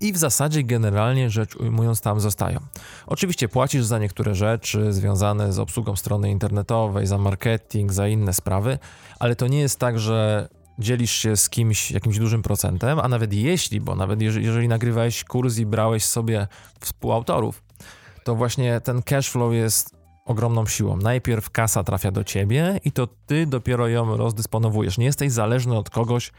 i 0.00 0.12
w 0.12 0.16
zasadzie 0.16 0.62
generalnie 0.62 1.30
rzecz 1.30 1.56
ujmując 1.56 2.00
tam 2.00 2.20
zostają. 2.20 2.60
Oczywiście 3.06 3.48
płacisz 3.48 3.84
za 3.84 3.98
niektóre 3.98 4.34
rzeczy 4.34 4.92
związane 4.92 5.52
z 5.52 5.58
obsługą 5.58 5.96
strony 5.96 6.30
internetowej, 6.30 7.06
za 7.06 7.18
marketing, 7.18 7.92
za 7.92 8.08
inne 8.08 8.34
sprawy, 8.34 8.78
ale 9.18 9.36
to 9.36 9.46
nie 9.46 9.60
jest 9.60 9.78
tak, 9.78 9.98
że 9.98 10.48
dzielisz 10.78 11.10
się 11.10 11.36
z 11.36 11.50
kimś 11.50 11.90
jakimś 11.90 12.18
dużym 12.18 12.42
procentem, 12.42 12.98
a 12.98 13.08
nawet 13.08 13.32
jeśli, 13.32 13.80
bo 13.80 13.94
nawet 13.94 14.20
jeżeli, 14.20 14.68
nagrywałeś 14.68 15.24
kurs 15.24 15.58
i 15.58 15.66
brałeś 15.66 16.04
sobie 16.04 16.46
współautorów, 16.80 17.62
to 18.24 18.34
właśnie 18.34 18.80
ten 18.80 19.02
cash 19.02 19.30
flow 19.30 19.54
jest 19.54 19.93
ogromną 20.24 20.66
siłą. 20.66 20.96
Najpierw 20.96 21.50
kasa 21.50 21.84
trafia 21.84 22.10
do 22.10 22.24
ciebie 22.24 22.80
i 22.84 22.92
to 22.92 23.08
ty 23.26 23.46
dopiero 23.46 23.88
ją 23.88 24.16
rozdysponowujesz. 24.16 24.98
Nie 24.98 25.06
jesteś 25.06 25.32
zależny 25.32 25.78
od 25.78 25.90
kogoś, 25.90 26.32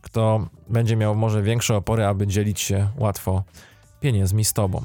kto 0.00 0.46
będzie 0.68 0.96
miał 0.96 1.14
może 1.14 1.42
większe 1.42 1.76
opory, 1.76 2.06
aby 2.06 2.26
dzielić 2.26 2.60
się 2.60 2.88
łatwo 2.96 3.42
pieniędzmi 4.00 4.44
z 4.44 4.52
tobą. 4.52 4.84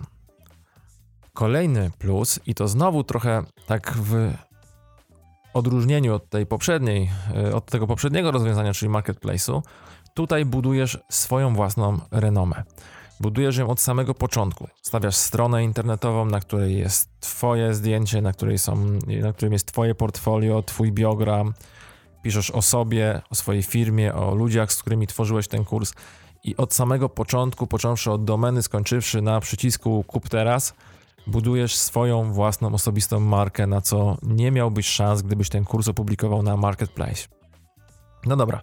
Kolejny 1.34 1.92
plus, 1.98 2.40
i 2.46 2.56
to 2.56 2.68
znowu 2.68 3.04
trochę 3.04 3.44
tak 3.68 3.94
w 3.98 4.34
odróżnieniu 5.54 6.16
od 6.16 6.30
tej 6.30 6.46
poprzedniej, 6.46 7.10
e, 7.36 7.56
od 7.56 7.66
tego 7.66 7.88
poprzedniego 7.88 8.32
rozwiązania, 8.32 8.74
czyli 8.74 8.92
marketplace'u, 8.92 9.62
tutaj 10.14 10.46
budujesz 10.46 11.00
swoją 11.10 11.54
własną 11.54 12.00
renomę. 12.12 12.64
Budujesz 13.20 13.58
ją 13.58 13.70
od 13.70 13.82
samego 13.82 14.14
początku. 14.14 14.68
Stawiasz 14.82 15.16
stronę 15.16 15.64
internetową, 15.64 16.26
na 16.26 16.40
której 16.40 16.78
jest 16.78 17.20
Twoje 17.20 17.74
zdjęcie, 17.74 18.22
na, 18.22 18.34
której 18.34 18.58
są, 18.58 18.76
na 19.22 19.34
którym 19.34 19.54
jest 19.54 19.72
Twoje 19.72 19.96
portfolio, 19.96 20.64
Twój 20.64 20.92
biogram, 20.92 21.54
piszesz 22.22 22.52
o 22.52 22.62
sobie, 22.62 23.22
o 23.30 23.36
swojej 23.36 23.64
firmie, 23.64 24.14
o 24.14 24.36
ludziach, 24.36 24.74
z 24.74 24.82
którymi 24.82 25.08
tworzyłeś 25.08 25.48
ten 25.48 25.66
kurs 25.66 25.94
i 26.44 26.58
od 26.58 26.74
samego 26.74 27.10
początku, 27.10 27.68
począwszy 27.68 28.12
od 28.12 28.26
domeny, 28.26 28.64
skończywszy 28.64 29.22
na 29.22 29.40
przycisku 29.40 30.04
kup 30.08 30.30
teraz, 30.30 30.74
budujesz 31.28 31.76
swoją 31.76 32.34
własną 32.34 32.74
osobistą 32.74 33.20
markę, 33.20 33.68
na 33.68 33.82
co 33.82 34.18
nie 34.24 34.52
miałbyś 34.52 34.88
szans, 34.88 35.22
gdybyś 35.22 35.50
ten 35.50 35.66
kurs 35.66 35.88
opublikował 35.88 36.44
na 36.44 36.58
marketplace. 36.58 37.28
No 38.26 38.36
dobra, 38.36 38.62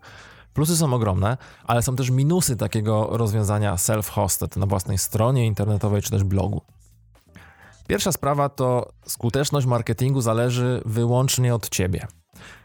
plusy 0.54 0.76
są 0.76 0.94
ogromne, 0.94 1.36
ale 1.64 1.82
są 1.82 1.96
też 1.96 2.10
minusy 2.10 2.56
takiego 2.56 3.08
rozwiązania 3.10 3.74
self-hosted 3.74 4.56
na 4.56 4.66
własnej 4.66 4.98
stronie 4.98 5.46
internetowej 5.46 6.02
czy 6.02 6.10
też 6.10 6.24
blogu. 6.24 6.62
Pierwsza 7.86 8.12
sprawa 8.12 8.48
to 8.48 8.92
skuteczność 9.06 9.66
marketingu 9.66 10.20
zależy 10.20 10.82
wyłącznie 10.86 11.54
od 11.54 11.68
ciebie. 11.68 12.06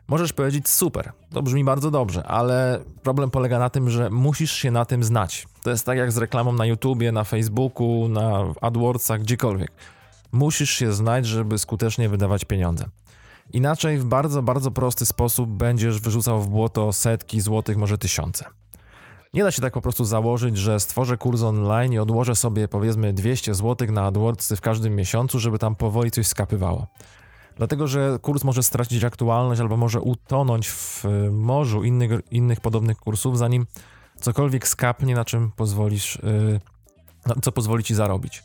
Możesz 0.07 0.33
powiedzieć 0.33 0.69
super, 0.69 1.11
to 1.33 1.41
brzmi 1.41 1.63
bardzo 1.63 1.91
dobrze, 1.91 2.23
ale 2.23 2.79
problem 3.03 3.31
polega 3.31 3.59
na 3.59 3.69
tym, 3.69 3.89
że 3.89 4.09
musisz 4.09 4.51
się 4.51 4.71
na 4.71 4.85
tym 4.85 5.03
znać. 5.03 5.47
To 5.63 5.69
jest 5.69 5.85
tak 5.85 5.97
jak 5.97 6.11
z 6.11 6.17
reklamą 6.17 6.53
na 6.53 6.65
YouTubie, 6.65 7.11
na 7.11 7.23
Facebooku, 7.23 8.07
na 8.07 8.53
AdWordsach, 8.61 9.21
gdziekolwiek. 9.21 9.71
Musisz 10.31 10.69
się 10.69 10.93
znać, 10.93 11.25
żeby 11.25 11.57
skutecznie 11.57 12.09
wydawać 12.09 12.45
pieniądze. 12.45 12.85
Inaczej 13.53 13.97
w 13.97 14.05
bardzo, 14.05 14.41
bardzo 14.41 14.71
prosty 14.71 15.05
sposób 15.05 15.49
będziesz 15.49 15.99
wyrzucał 15.99 16.41
w 16.41 16.47
błoto 16.47 16.93
setki 16.93 17.41
złotych, 17.41 17.77
może 17.77 17.97
tysiące. 17.97 18.45
Nie 19.33 19.43
da 19.43 19.51
się 19.51 19.61
tak 19.61 19.73
po 19.73 19.81
prostu 19.81 20.05
założyć, 20.05 20.57
że 20.57 20.79
stworzę 20.79 21.17
kurs 21.17 21.41
online 21.41 21.93
i 21.93 21.99
odłożę 21.99 22.35
sobie 22.35 22.67
powiedzmy 22.67 23.13
200 23.13 23.55
zł 23.55 23.91
na 23.91 24.05
AdWordsy 24.05 24.55
w 24.55 24.61
każdym 24.61 24.95
miesiącu, 24.95 25.39
żeby 25.39 25.59
tam 25.59 25.75
powoli 25.75 26.11
coś 26.11 26.27
skapywało. 26.27 26.87
Dlatego, 27.55 27.87
że 27.87 28.19
kurs 28.21 28.43
może 28.43 28.63
stracić 28.63 29.03
aktualność 29.03 29.61
albo 29.61 29.77
może 29.77 30.01
utonąć 30.01 30.69
w 30.69 31.05
e, 31.05 31.31
morzu 31.31 31.83
innych, 31.83 32.11
innych 32.31 32.61
podobnych 32.61 32.97
kursów, 32.97 33.37
zanim 33.37 33.65
cokolwiek 34.21 34.67
skapnie, 34.67 35.15
na 35.15 35.25
czym 35.25 35.51
pozwolisz, 35.51 36.15
e, 36.15 37.41
co 37.41 37.51
pozwoli 37.51 37.83
ci 37.83 37.95
zarobić. 37.95 38.43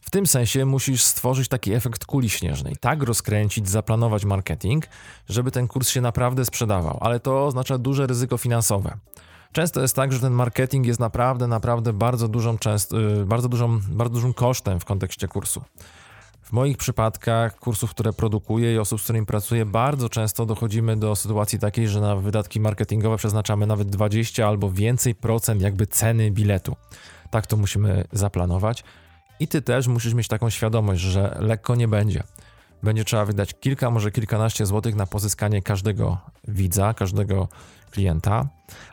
W 0.00 0.10
tym 0.10 0.26
sensie 0.26 0.64
musisz 0.64 1.02
stworzyć 1.02 1.48
taki 1.48 1.72
efekt 1.72 2.04
kuli 2.04 2.30
śnieżnej, 2.30 2.76
tak 2.80 3.02
rozkręcić, 3.02 3.68
zaplanować 3.68 4.24
marketing, 4.24 4.86
żeby 5.28 5.50
ten 5.50 5.68
kurs 5.68 5.88
się 5.88 6.00
naprawdę 6.00 6.44
sprzedawał, 6.44 6.98
ale 7.00 7.20
to 7.20 7.46
oznacza 7.46 7.78
duże 7.78 8.06
ryzyko 8.06 8.38
finansowe. 8.38 8.96
Często 9.52 9.80
jest 9.80 9.96
tak, 9.96 10.12
że 10.12 10.20
ten 10.20 10.32
marketing 10.32 10.86
jest 10.86 11.00
naprawdę, 11.00 11.46
naprawdę 11.46 11.92
bardzo 11.92 12.28
dużą, 12.28 12.58
częst, 12.58 12.92
y, 12.92 13.26
bardzo 13.26 13.48
dużą, 13.48 13.80
bardzo 13.88 14.14
dużym 14.14 14.34
kosztem 14.34 14.80
w 14.80 14.84
kontekście 14.84 15.28
kursu. 15.28 15.62
W 16.42 16.52
moich 16.52 16.76
przypadkach 16.76 17.58
kursów, 17.58 17.90
które 17.90 18.12
produkuję 18.12 18.74
i 18.74 18.78
osób, 18.78 19.00
z 19.00 19.04
którymi 19.04 19.26
pracuję, 19.26 19.66
bardzo 19.66 20.08
często 20.08 20.46
dochodzimy 20.46 20.96
do 20.96 21.16
sytuacji 21.16 21.58
takiej, 21.58 21.88
że 21.88 22.00
na 22.00 22.16
wydatki 22.16 22.60
marketingowe 22.60 23.16
przeznaczamy 23.16 23.66
nawet 23.66 23.88
20 23.88 24.48
albo 24.48 24.70
więcej 24.70 25.14
procent 25.14 25.62
jakby 25.62 25.86
ceny 25.86 26.30
biletu. 26.30 26.76
Tak 27.30 27.46
to 27.46 27.56
musimy 27.56 28.04
zaplanować. 28.12 28.84
I 29.40 29.48
ty 29.48 29.62
też 29.62 29.86
musisz 29.88 30.14
mieć 30.14 30.28
taką 30.28 30.50
świadomość, 30.50 31.00
że 31.00 31.36
lekko 31.40 31.74
nie 31.74 31.88
będzie. 31.88 32.22
Będzie 32.82 33.04
trzeba 33.04 33.24
wydać 33.24 33.54
kilka, 33.60 33.90
może 33.90 34.10
kilkanaście 34.10 34.66
złotych 34.66 34.94
na 34.94 35.06
pozyskanie 35.06 35.62
każdego 35.62 36.18
widza, 36.48 36.94
każdego 36.94 37.48
klienta, 37.90 38.48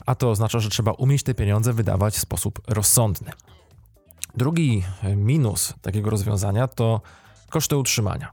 a 0.05 0.15
to 0.15 0.29
oznacza, 0.29 0.59
że 0.59 0.69
trzeba 0.69 0.91
umieć 0.91 1.23
te 1.23 1.33
pieniądze 1.33 1.73
wydawać 1.73 2.13
w 2.15 2.19
sposób 2.19 2.61
rozsądny. 2.67 3.31
Drugi 4.37 4.83
minus 5.15 5.73
takiego 5.81 6.09
rozwiązania 6.09 6.67
to 6.67 7.01
koszty 7.49 7.77
utrzymania. 7.77 8.31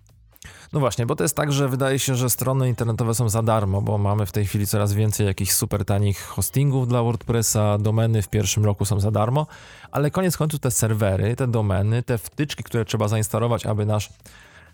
No 0.75 0.81
właśnie, 0.81 1.07
bo 1.07 1.17
to 1.17 1.25
jest 1.25 1.37
tak, 1.37 1.53
że 1.53 1.69
wydaje 1.69 1.99
się, 1.99 2.15
że 2.15 2.31
strony 2.31 2.69
internetowe 2.69 3.15
są 3.15 3.29
za 3.29 3.43
darmo, 3.43 3.83
bo 3.83 3.99
mamy 3.99 4.27
w 4.27 4.33
tej 4.33 4.47
chwili 4.47 4.67
coraz 4.67 4.93
więcej 4.93 5.27
jakichś 5.27 5.53
super 5.53 5.85
tanich 5.85 6.21
hostingów 6.21 6.89
dla 6.89 7.03
WordPressa, 7.03 7.79
domeny 7.79 8.23
w 8.23 8.29
pierwszym 8.29 8.65
roku 8.65 8.85
są 8.85 9.01
za 9.01 9.11
darmo, 9.11 9.47
ale 9.91 10.11
koniec 10.11 10.37
końców 10.37 10.61
te 10.61 10.71
serwery, 10.71 11.37
te 11.37 11.47
domeny, 11.47 12.03
te 12.03 12.19
wtyczki, 12.19 12.65
które 12.65 12.85
trzeba 12.85 13.09
zainstalować, 13.09 13.67
aby 13.67 13.87
nasz 13.87 14.11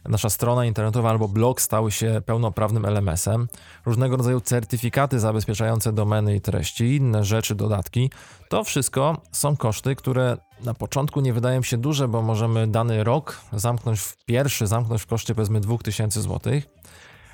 nasza 0.09 0.30
strona 0.30 0.64
internetowa 0.64 1.11
albo 1.11 1.28
blog 1.28 1.61
stały 1.61 1.92
się 1.92 2.23
pełnoprawnym 2.26 2.85
LMS-em, 2.87 3.49
różnego 3.87 4.16
rodzaju 4.16 4.40
certyfikaty 4.40 5.21
zabezpieczające 5.21 5.92
domeny 5.92 6.37
i 6.37 6.40
treści, 6.40 6.97
inne 6.97 7.25
rzeczy, 7.25 7.54
dodatki. 7.54 8.11
To 8.49 8.64
wszystko 8.64 9.21
są 9.33 9.57
koszty, 9.57 9.97
które 9.97 10.37
na 10.64 10.75
początku 10.75 11.21
nie 11.21 11.33
wydają 11.33 11.62
się 11.62 11.76
duże, 11.76 12.09
bo 12.09 12.23
możemy 12.23 12.66
dany 12.66 13.04
rok 13.04 13.40
zamknąć 13.52 14.00
w 14.00 14.25
pierwszy, 14.25 14.66
zamknąć 14.66 15.02
w 15.02 15.07
koszcie 15.07 15.35
powiedzmy 15.35 15.61
2000 15.61 16.23
zł. 16.23 16.52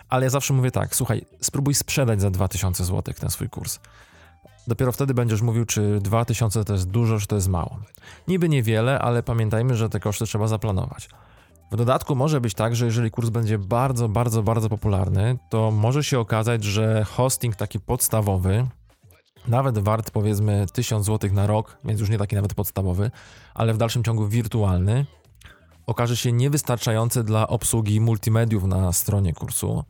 Ale 0.08 0.24
ja 0.24 0.30
zawsze 0.30 0.54
mówię 0.54 0.70
tak, 0.70 0.96
słuchaj, 0.96 1.26
spróbuj 1.40 1.74
sprzedać 1.74 2.20
za 2.20 2.30
2000 2.30 2.84
zł 2.84 3.14
ten 3.20 3.30
swój 3.30 3.48
kurs. 3.48 3.78
Dopiero 4.66 4.92
wtedy 4.92 5.14
będziesz 5.14 5.42
mówił, 5.42 5.64
czy 5.64 6.00
2000 6.00 6.64
to 6.64 6.72
jest 6.72 6.90
dużo, 6.90 7.18
czy 7.18 7.26
to 7.26 7.34
jest 7.34 7.48
mało. 7.48 7.78
Niby 8.28 8.48
niewiele, 8.48 8.98
ale 8.98 9.22
pamiętajmy, 9.22 9.76
że 9.76 9.88
te 9.88 10.00
koszty 10.00 10.26
trzeba 10.26 10.48
zaplanować. 10.48 11.08
W 11.70 11.76
dodatku 11.76 12.14
może 12.14 12.40
być 12.40 12.54
tak, 12.54 12.76
że 12.76 12.84
jeżeli 12.84 13.10
kurs 13.10 13.30
będzie 13.30 13.58
bardzo, 13.58 14.08
bardzo, 14.08 14.42
bardzo 14.42 14.68
popularny, 14.68 15.38
to 15.50 15.70
może 15.70 16.04
się 16.04 16.18
okazać, 16.18 16.64
że 16.64 17.04
hosting 17.04 17.56
taki 17.56 17.80
podstawowy, 17.80 18.66
nawet 19.48 19.78
wart 19.78 20.10
powiedzmy 20.10 20.66
1000 20.72 21.06
zł 21.06 21.30
na 21.32 21.46
rok, 21.46 21.78
więc 21.84 22.00
już 22.00 22.10
nie 22.10 22.18
taki 22.18 22.36
nawet 22.36 22.54
podstawowy, 22.54 23.10
ale 23.54 23.74
w 23.74 23.78
dalszym 23.78 24.04
ciągu 24.04 24.28
wirtualny, 24.28 25.06
okaże 25.86 26.16
się 26.16 26.32
niewystarczający 26.32 27.24
dla 27.24 27.48
obsługi 27.48 28.00
multimediów 28.00 28.64
na 28.64 28.92
stronie 28.92 29.32
kursu. 29.32 29.84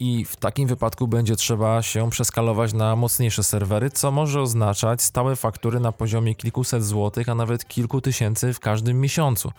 I 0.00 0.24
w 0.24 0.36
takim 0.36 0.68
wypadku 0.68 1.08
będzie 1.08 1.36
trzeba 1.36 1.82
się 1.82 2.10
przeskalować 2.10 2.72
na 2.72 2.96
mocniejsze 2.96 3.42
serwery, 3.42 3.90
co 3.90 4.10
może 4.10 4.40
oznaczać 4.40 5.02
stałe 5.02 5.36
faktury 5.36 5.80
na 5.80 5.92
poziomie 5.92 6.34
kilkuset 6.34 6.84
złotych, 6.84 7.28
a 7.28 7.34
nawet 7.34 7.64
kilku 7.64 8.00
tysięcy 8.00 8.52
w 8.52 8.60
każdym 8.60 9.00
miesiącu. 9.00 9.52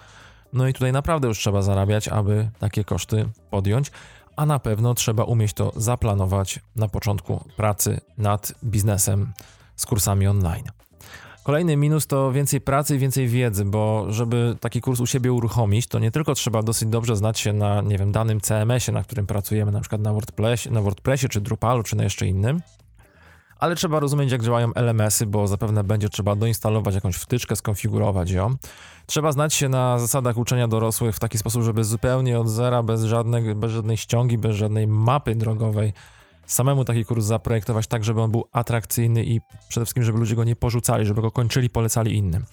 No 0.56 0.68
i 0.68 0.74
tutaj 0.74 0.92
naprawdę 0.92 1.28
już 1.28 1.40
trzeba 1.40 1.62
zarabiać, 1.62 2.08
aby 2.08 2.50
takie 2.60 2.84
koszty 2.84 3.30
podjąć, 3.50 3.92
a 4.36 4.46
na 4.46 4.60
pewno 4.60 4.94
trzeba 4.94 5.24
umieć 5.24 5.54
to 5.54 5.72
zaplanować 5.76 6.60
na 6.76 6.88
początku 6.88 7.46
pracy 7.58 8.02
nad 8.18 8.54
biznesem 8.64 9.34
z 9.76 9.86
kursami 9.86 10.28
online. 10.28 10.64
Kolejny 11.44 11.78
minus 11.78 12.08
to 12.08 12.32
więcej 12.32 12.62
pracy 12.62 12.96
i 12.96 13.00
więcej 13.00 13.28
wiedzy, 13.28 13.66
bo 13.66 14.06
żeby 14.10 14.56
taki 14.60 14.82
kurs 14.82 15.00
u 15.00 15.06
siebie 15.06 15.34
uruchomić, 15.34 15.88
to 15.88 16.00
nie 16.00 16.12
tylko 16.12 16.34
trzeba 16.34 16.64
dosyć 16.64 16.90
dobrze 16.90 17.16
znać 17.16 17.40
się 17.40 17.54
na, 17.54 17.82
nie 17.82 17.98
wiem, 17.98 18.12
danym 18.12 18.42
CMS-ie, 18.42 18.94
na 18.94 19.04
którym 19.04 19.28
pracujemy, 19.28 19.72
na 19.72 19.80
przykład 19.80 20.02
na 20.02 20.14
WordPressie, 20.14 20.72
na 20.72 20.82
WordPressie 20.82 21.30
czy 21.30 21.42
Drupalu, 21.42 21.84
czy 21.84 21.96
na 21.96 22.04
jeszcze 22.04 22.28
innym, 22.28 22.62
ale 23.60 23.76
trzeba 23.76 24.00
rozumieć, 24.00 24.32
jak 24.32 24.44
działają 24.44 24.74
LMS-y, 24.74 25.26
bo 25.26 25.48
zapewne 25.48 25.84
będzie 25.84 26.10
trzeba 26.10 26.36
doinstalować 26.36 26.96
jakąś 26.96 27.16
wtyczkę, 27.16 27.56
skonfigurować 27.56 28.32
ją. 28.32 28.56
Trzeba 29.06 29.32
znać 29.32 29.54
się 29.54 29.70
na 29.70 30.00
zasadach 30.00 30.38
uczenia 30.38 30.68
dorosłych 30.68 31.16
w 31.16 31.20
taki 31.20 31.38
sposób, 31.38 31.64
żeby 31.64 31.84
zupełnie 31.84 32.40
od 32.40 32.50
zera, 32.50 32.84
bez, 32.84 33.04
żadnej, 33.04 33.56
bez 33.56 33.72
żadnej 33.72 33.98
ściągi, 33.98 34.38
bez 34.38 34.56
żadnej 34.56 34.88
mapy 34.88 35.36
drogowej, 35.36 35.94
samemu 36.46 36.86
taki 36.86 37.06
kurs 37.06 37.26
zaprojektować 37.26 37.88
tak, 37.88 38.04
żeby 38.04 38.22
on 38.22 38.32
był 38.32 38.46
atrakcyjny 38.52 39.24
i 39.24 39.42
przede 39.70 39.86
wszystkim, 39.86 40.04
żeby 40.04 40.20
ludzie 40.20 40.36
go 40.36 40.44
nie 40.44 40.56
porzucali, 40.56 41.06
żeby 41.06 41.22
go 41.22 41.32
kończyli, 41.32 41.70
polecali 41.70 42.18
innym. 42.18 42.46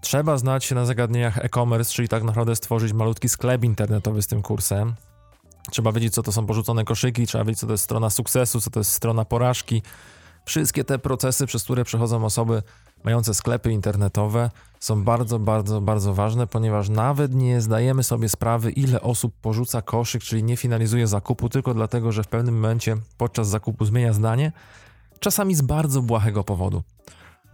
Trzeba 0.00 0.36
znać 0.36 0.64
się 0.64 0.74
na 0.74 0.84
zagadnieniach 0.84 1.38
e-commerce, 1.38 1.92
czyli 1.92 2.08
tak 2.08 2.22
naprawdę 2.22 2.56
stworzyć 2.56 2.92
malutki 2.92 3.28
sklep 3.28 3.64
internetowy 3.64 4.22
z 4.22 4.26
tym 4.26 4.42
kursem. 4.42 4.94
Trzeba 5.70 5.92
wiedzieć, 5.92 6.14
co 6.14 6.22
to 6.22 6.32
są 6.32 6.46
porzucone 6.46 6.84
koszyki, 6.84 7.26
trzeba 7.26 7.44
wiedzieć, 7.44 7.60
co 7.60 7.66
to 7.66 7.72
jest 7.72 7.84
strona 7.84 8.10
sukcesu, 8.10 8.60
co 8.60 8.70
to 8.70 8.80
jest 8.80 8.92
strona 8.92 9.24
porażki. 9.24 9.82
Wszystkie 10.44 10.84
te 10.84 10.98
procesy, 10.98 11.46
przez 11.46 11.64
które 11.64 11.84
przechodzą 11.84 12.24
osoby 12.24 12.62
mające 13.04 13.34
sklepy 13.34 13.72
internetowe, 13.72 14.50
są 14.80 15.04
bardzo, 15.04 15.38
bardzo, 15.38 15.80
bardzo 15.80 16.14
ważne, 16.14 16.46
ponieważ 16.46 16.88
nawet 16.88 17.34
nie 17.34 17.60
zdajemy 17.60 18.02
sobie 18.02 18.28
sprawy, 18.28 18.70
ile 18.70 19.00
osób 19.00 19.34
porzuca 19.40 19.82
koszyk, 19.82 20.22
czyli 20.22 20.44
nie 20.44 20.56
finalizuje 20.56 21.06
zakupu, 21.06 21.48
tylko 21.48 21.74
dlatego, 21.74 22.12
że 22.12 22.22
w 22.22 22.28
pewnym 22.28 22.54
momencie 22.54 22.96
podczas 23.18 23.48
zakupu 23.48 23.84
zmienia 23.84 24.12
zdanie, 24.12 24.52
czasami 25.20 25.54
z 25.54 25.62
bardzo 25.62 26.02
błahego 26.02 26.44
powodu. 26.44 26.82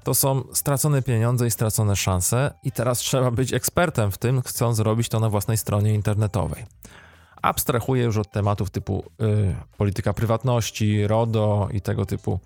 To 0.04 0.14
są 0.14 0.42
stracone 0.52 1.02
pieniądze 1.02 1.46
i 1.46 1.50
stracone 1.50 1.96
szanse, 1.96 2.54
i 2.62 2.72
teraz 2.72 2.98
trzeba 2.98 3.30
być 3.30 3.52
ekspertem 3.52 4.10
w 4.10 4.18
tym, 4.18 4.42
chcąc 4.42 4.76
zrobić 4.76 5.08
to 5.08 5.20
na 5.20 5.28
własnej 5.28 5.56
stronie 5.56 5.94
internetowej. 5.94 6.64
Abstrahuję 7.42 8.04
już 8.04 8.16
od 8.16 8.30
tematów 8.30 8.70
typu 8.70 9.04
yy, 9.18 9.56
polityka 9.76 10.12
prywatności, 10.12 11.06
RODO 11.06 11.68
i 11.72 11.80
tego 11.80 12.06
typu 12.06 12.40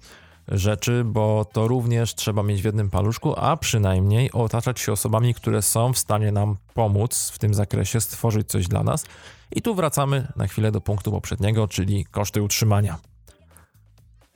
rzeczy, 0.48 1.02
bo 1.04 1.44
to 1.52 1.68
również 1.68 2.14
trzeba 2.14 2.42
mieć 2.42 2.62
w 2.62 2.64
jednym 2.64 2.90
paluszku, 2.90 3.34
a 3.36 3.56
przynajmniej 3.56 4.32
otaczać 4.32 4.80
się 4.80 4.92
osobami, 4.92 5.34
które 5.34 5.62
są 5.62 5.92
w 5.92 5.98
stanie 5.98 6.32
nam 6.32 6.56
pomóc 6.74 7.30
w 7.30 7.38
tym 7.38 7.54
zakresie, 7.54 8.00
stworzyć 8.00 8.48
coś 8.48 8.68
dla 8.68 8.82
nas. 8.82 9.06
I 9.52 9.62
tu 9.62 9.74
wracamy 9.74 10.32
na 10.36 10.46
chwilę 10.46 10.72
do 10.72 10.80
punktu 10.80 11.10
poprzedniego, 11.10 11.68
czyli 11.68 12.04
koszty 12.04 12.42
utrzymania. 12.42 12.98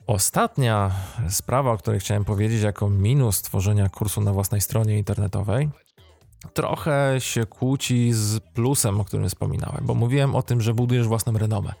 Ostatnia 0.07 0.91
sprawa, 1.29 1.71
o 1.71 1.77
której 1.77 1.99
chciałem 1.99 2.25
powiedzieć 2.25 2.61
jako 2.61 2.89
minus 2.89 3.41
tworzenia 3.41 3.89
kursu 3.89 4.21
na 4.21 4.33
własnej 4.33 4.61
stronie 4.61 4.97
internetowej, 4.97 5.69
trochę 6.53 7.15
się 7.19 7.45
kłóci 7.45 8.13
z 8.13 8.39
plusem, 8.39 9.01
o 9.01 9.05
którym 9.05 9.29
wspominałem, 9.29 9.85
bo 9.85 9.95
mówiłem 9.95 10.35
o 10.35 10.41
tym, 10.41 10.61
że 10.61 10.73
budujesz 10.73 11.07
własną 11.07 11.37
renomę 11.37 11.73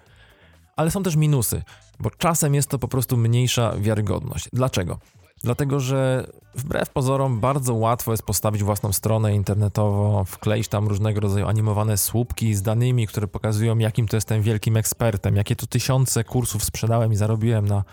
ale 0.79 0.91
są 0.91 1.03
też 1.03 1.15
minusy, 1.15 1.63
bo 1.99 2.11
czasem 2.11 2.55
jest 2.55 2.69
to 2.69 2.79
po 2.79 2.87
prostu 2.87 3.17
mniejsza 3.17 3.73
wiarygodność. 3.77 4.49
Dlaczego? 4.53 4.99
Dlatego, 5.43 5.79
że 5.79 6.27
wbrew 6.55 6.89
pozorom 6.89 7.39
bardzo 7.39 7.73
łatwo 7.73 8.11
jest 8.11 8.23
postawić 8.23 8.63
własną 8.63 8.93
stronę 8.93 9.35
internetową, 9.35 10.25
wkleić 10.25 10.67
tam 10.67 10.87
różnego 10.87 11.19
rodzaju 11.19 11.47
animowane 11.47 11.97
słupki 11.97 12.55
z 12.55 12.61
danymi, 12.61 13.07
które 13.07 13.27
pokazują, 13.27 13.77
jakim 13.77 14.07
to 14.07 14.17
jestem 14.17 14.41
wielkim 14.41 14.77
ekspertem, 14.77 15.35
jakie 15.35 15.55
to 15.55 15.67
tysiące 15.67 16.23
kursów 16.23 16.63
sprzedałem 16.63 17.13
i 17.13 17.15
zarobiłem 17.15 17.67
na 17.67 17.83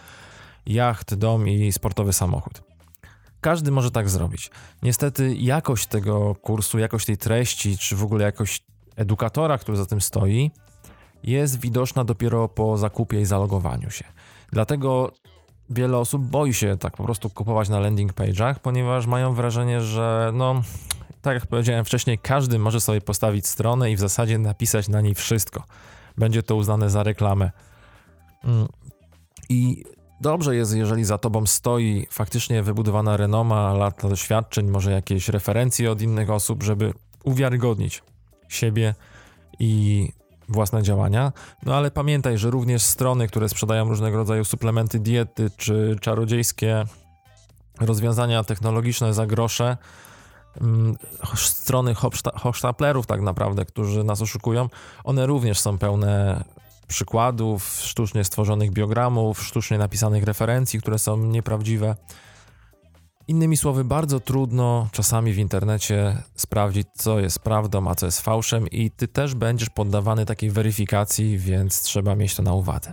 jacht, 0.66 1.14
dom 1.14 1.48
i 1.48 1.72
sportowy 1.72 2.12
samochód. 2.12 2.62
Każdy 3.40 3.70
może 3.70 3.90
tak 3.90 4.08
zrobić. 4.08 4.50
Niestety 4.82 5.34
jakość 5.34 5.86
tego 5.86 6.34
kursu, 6.34 6.78
jakość 6.78 7.06
tej 7.06 7.16
treści, 7.16 7.78
czy 7.78 7.96
w 7.96 8.04
ogóle 8.04 8.24
jakość 8.24 8.64
edukatora, 8.96 9.58
który 9.58 9.78
za 9.78 9.86
tym 9.86 10.00
stoi, 10.00 10.50
jest 11.26 11.60
widoczna 11.60 12.04
dopiero 12.04 12.48
po 12.48 12.76
zakupie 12.76 13.20
i 13.20 13.24
zalogowaniu 13.24 13.90
się. 13.90 14.04
Dlatego 14.52 15.12
wiele 15.70 15.98
osób 15.98 16.22
boi 16.22 16.54
się 16.54 16.76
tak 16.76 16.96
po 16.96 17.04
prostu 17.04 17.30
kupować 17.30 17.68
na 17.68 17.80
landing 17.80 18.12
page'ach, 18.12 18.54
ponieważ 18.62 19.06
mają 19.06 19.34
wrażenie, 19.34 19.80
że 19.80 20.30
no, 20.34 20.62
tak 21.22 21.34
jak 21.34 21.46
powiedziałem 21.46 21.84
wcześniej, 21.84 22.18
każdy 22.18 22.58
może 22.58 22.80
sobie 22.80 23.00
postawić 23.00 23.46
stronę 23.46 23.90
i 23.90 23.96
w 23.96 24.00
zasadzie 24.00 24.38
napisać 24.38 24.88
na 24.88 25.00
niej 25.00 25.14
wszystko. 25.14 25.64
Będzie 26.18 26.42
to 26.42 26.56
uznane 26.56 26.90
za 26.90 27.02
reklamę. 27.02 27.50
Mm. 28.44 28.68
I 29.48 29.84
dobrze 30.20 30.56
jest, 30.56 30.74
jeżeli 30.74 31.04
za 31.04 31.18
tobą 31.18 31.46
stoi 31.46 32.06
faktycznie 32.10 32.62
wybudowana 32.62 33.16
renoma, 33.16 33.72
lata 33.72 34.08
doświadczeń, 34.08 34.70
może 34.70 34.92
jakieś 34.92 35.28
referencje 35.28 35.90
od 35.90 36.02
innych 36.02 36.30
osób, 36.30 36.62
żeby 36.62 36.92
uwiarygodnić 37.24 38.02
siebie 38.48 38.94
i 39.58 40.08
własne 40.48 40.82
działania. 40.82 41.32
No 41.62 41.74
ale 41.74 41.90
pamiętaj, 41.90 42.38
że 42.38 42.50
również 42.50 42.82
strony, 42.82 43.28
które 43.28 43.48
sprzedają 43.48 43.88
różnego 43.88 44.16
rodzaju 44.16 44.44
suplementy 44.44 44.98
diety 44.98 45.50
czy 45.56 45.96
czarodziejskie 46.00 46.84
rozwiązania 47.80 48.44
technologiczne 48.44 49.14
za 49.14 49.26
grosze, 49.26 49.76
mm, 50.60 50.96
strony 51.36 51.94
hochsztaplerów 52.34 53.06
tak 53.06 53.20
naprawdę, 53.20 53.64
którzy 53.64 54.04
nas 54.04 54.22
oszukują, 54.22 54.68
one 55.04 55.26
również 55.26 55.60
są 55.60 55.78
pełne 55.78 56.44
przykładów, 56.88 57.80
sztucznie 57.82 58.24
stworzonych 58.24 58.72
biogramów, 58.72 59.42
sztucznie 59.42 59.78
napisanych 59.78 60.24
referencji, 60.24 60.80
które 60.80 60.98
są 60.98 61.16
nieprawdziwe. 61.16 61.96
Innymi 63.28 63.56
słowy, 63.56 63.84
bardzo 63.84 64.20
trudno 64.20 64.88
czasami 64.92 65.32
w 65.32 65.38
internecie 65.38 66.22
sprawdzić, 66.34 66.88
co 66.94 67.20
jest 67.20 67.38
prawdą, 67.38 67.88
a 67.88 67.94
co 67.94 68.06
jest 68.06 68.20
fałszem, 68.20 68.68
i 68.68 68.90
ty 68.90 69.08
też 69.08 69.34
będziesz 69.34 69.70
poddawany 69.70 70.26
takiej 70.26 70.50
weryfikacji, 70.50 71.38
więc 71.38 71.82
trzeba 71.82 72.14
mieć 72.14 72.34
to 72.34 72.42
na 72.42 72.52
uwadze. 72.52 72.92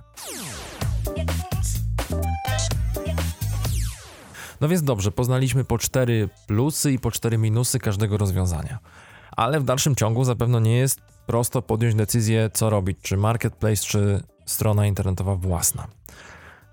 No 4.61 4.67
więc 4.67 4.83
dobrze, 4.83 5.11
poznaliśmy 5.11 5.63
po 5.63 5.77
cztery 5.77 6.29
plusy 6.47 6.91
i 6.91 6.99
po 6.99 7.11
cztery 7.11 7.37
minusy 7.37 7.79
każdego 7.79 8.17
rozwiązania. 8.17 8.79
Ale 9.31 9.59
w 9.59 9.63
dalszym 9.63 9.95
ciągu 9.95 10.23
zapewne 10.23 10.61
nie 10.61 10.77
jest 10.77 11.01
prosto 11.25 11.61
podjąć 11.61 11.95
decyzję, 11.95 12.49
co 12.53 12.69
robić, 12.69 12.97
czy 13.01 13.17
marketplace, 13.17 13.83
czy 13.83 14.23
strona 14.45 14.87
internetowa 14.87 15.35
własna. 15.35 15.87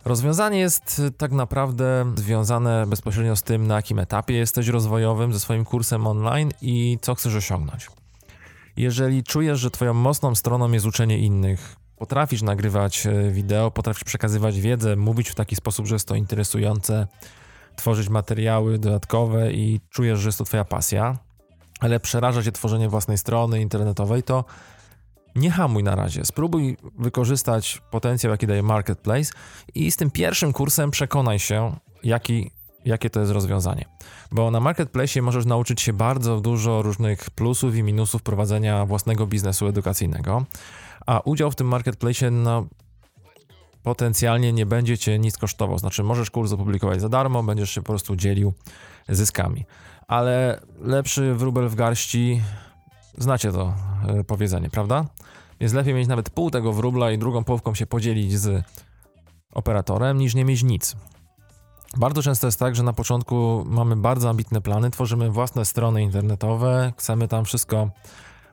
Rozwiązanie 0.04 0.58
jest 0.58 1.02
tak 1.18 1.32
naprawdę 1.32 2.12
związane 2.16 2.86
bezpośrednio 2.86 3.36
z 3.36 3.42
tym, 3.42 3.66
na 3.66 3.76
jakim 3.76 3.98
etapie 3.98 4.34
jesteś 4.34 4.68
rozwojowym 4.68 5.32
ze 5.32 5.40
swoim 5.40 5.64
kursem 5.64 6.06
online 6.06 6.50
i 6.62 6.98
co 7.00 7.14
chcesz 7.14 7.34
osiągnąć. 7.34 7.90
Jeżeli 8.76 9.24
czujesz, 9.24 9.60
że 9.60 9.70
Twoją 9.70 9.94
mocną 9.94 10.34
stroną 10.34 10.72
jest 10.72 10.86
uczenie 10.86 11.18
innych, 11.18 11.76
potrafisz 11.96 12.42
nagrywać 12.42 13.06
e, 13.06 13.30
wideo, 13.30 13.70
potrafisz 13.70 14.04
przekazywać 14.04 14.60
wiedzę, 14.60 14.96
mówić 14.96 15.28
w 15.28 15.34
taki 15.34 15.56
sposób, 15.56 15.86
że 15.86 15.94
jest 15.94 16.08
to 16.08 16.14
interesujące, 16.14 17.06
tworzyć 17.76 18.08
materiały 18.08 18.78
dodatkowe 18.78 19.52
i 19.52 19.80
czujesz, 19.90 20.18
że 20.18 20.28
jest 20.28 20.38
to 20.38 20.44
Twoja 20.44 20.64
pasja, 20.64 21.18
ale 21.80 22.00
przeraża 22.00 22.42
Cię 22.42 22.52
tworzenie 22.52 22.88
własnej 22.88 23.18
strony 23.18 23.60
internetowej, 23.60 24.22
to 24.22 24.44
nie 25.34 25.50
hamuj 25.50 25.82
na 25.82 25.94
razie. 25.94 26.24
Spróbuj 26.24 26.76
wykorzystać 26.98 27.82
potencjał, 27.90 28.30
jaki 28.30 28.46
daje 28.46 28.62
marketplace 28.62 29.32
i 29.74 29.90
z 29.90 29.96
tym 29.96 30.10
pierwszym 30.10 30.52
kursem 30.52 30.90
przekonaj 30.90 31.38
się, 31.38 31.76
jaki, 32.02 32.50
jakie 32.84 33.10
to 33.10 33.20
jest 33.20 33.32
rozwiązanie. 33.32 33.84
Bo 34.32 34.50
na 34.50 34.60
marketplace 34.60 35.22
możesz 35.22 35.46
nauczyć 35.46 35.80
się 35.80 35.92
bardzo 35.92 36.40
dużo 36.40 36.82
różnych 36.82 37.30
plusów 37.30 37.76
i 37.76 37.82
minusów 37.82 38.22
prowadzenia 38.22 38.86
własnego 38.86 39.26
biznesu 39.26 39.66
edukacyjnego, 39.66 40.44
a 41.06 41.20
udział 41.20 41.50
w 41.50 41.56
tym 41.56 41.66
marketplace 41.66 42.30
no, 42.30 42.66
potencjalnie 43.82 44.52
nie 44.52 44.66
będzie 44.66 44.98
cię 44.98 45.18
nic 45.18 45.38
kosztował. 45.38 45.78
Znaczy, 45.78 46.02
możesz 46.02 46.30
kurs 46.30 46.52
opublikować 46.52 47.00
za 47.00 47.08
darmo, 47.08 47.42
będziesz 47.42 47.70
się 47.70 47.80
po 47.80 47.86
prostu 47.86 48.16
dzielił 48.16 48.52
zyskami. 49.08 49.64
Ale 50.08 50.60
lepszy 50.80 51.34
wróbel 51.34 51.68
w 51.68 51.74
garści 51.74 52.42
Znacie 53.18 53.52
to 53.52 53.74
e, 54.08 54.24
powiedzenie, 54.24 54.70
prawda? 54.70 55.04
Jest 55.60 55.74
lepiej 55.74 55.94
mieć 55.94 56.08
nawet 56.08 56.30
pół 56.30 56.50
tego 56.50 56.72
wróbla 56.72 57.10
i 57.10 57.18
drugą 57.18 57.44
połówką 57.44 57.74
się 57.74 57.86
podzielić 57.86 58.38
z 58.38 58.64
operatorem, 59.52 60.18
niż 60.18 60.34
nie 60.34 60.44
mieć 60.44 60.62
nic. 60.62 60.96
Bardzo 61.96 62.22
często 62.22 62.46
jest 62.46 62.58
tak, 62.58 62.76
że 62.76 62.82
na 62.82 62.92
początku 62.92 63.64
mamy 63.66 63.96
bardzo 63.96 64.30
ambitne 64.30 64.60
plany, 64.60 64.90
tworzymy 64.90 65.30
własne 65.30 65.64
strony 65.64 66.02
internetowe, 66.02 66.92
chcemy 66.98 67.28
tam 67.28 67.44
wszystko 67.44 67.90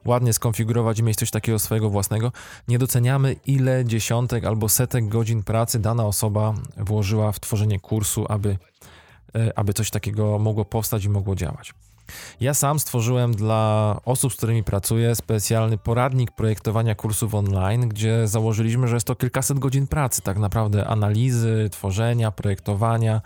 ładnie 0.06 0.34
skonfigurować 0.34 1.00
i 1.00 1.04
mieć 1.04 1.18
coś 1.18 1.32
takiego 1.32 1.60
swojego 1.60 1.90
własnego. 1.90 2.32
Nie 2.68 2.80
doceniamy, 2.80 3.36
ile 3.46 3.86
dziesiątek 3.86 4.46
albo 4.46 4.70
setek 4.70 5.08
godzin 5.08 5.44
pracy 5.44 5.80
dana 5.80 6.06
osoba 6.06 6.54
włożyła 6.78 7.32
w 7.32 7.40
tworzenie 7.40 7.80
kursu, 7.80 8.26
aby, 8.30 8.58
e, 9.36 9.60
aby 9.60 9.74
coś 9.74 9.90
takiego 9.90 10.40
mogło 10.40 10.66
powstać 10.66 11.04
i 11.04 11.10
mogło 11.10 11.36
działać. 11.36 11.74
Ja 12.42 12.54
sam 12.54 12.80
stworzyłem 12.80 13.36
dla 13.36 13.96
osób, 14.06 14.34
z 14.34 14.36
którymi 14.36 14.64
pracuję, 14.64 15.16
specjalny 15.16 15.78
poradnik 15.78 16.32
projektowania 16.32 16.96
kursów 16.96 17.36
online, 17.36 17.90
gdzie 17.90 18.28
założyliśmy, 18.28 18.88
że 18.88 18.96
jest 18.96 19.08
to 19.08 19.16
kilkaset 19.16 19.60
godzin 19.60 19.88
pracy, 19.88 20.22
tak 20.22 20.38
naprawdę 20.38 20.88
analizy, 20.88 21.70
tworzenia, 21.72 22.32
projektowania. 22.32 23.22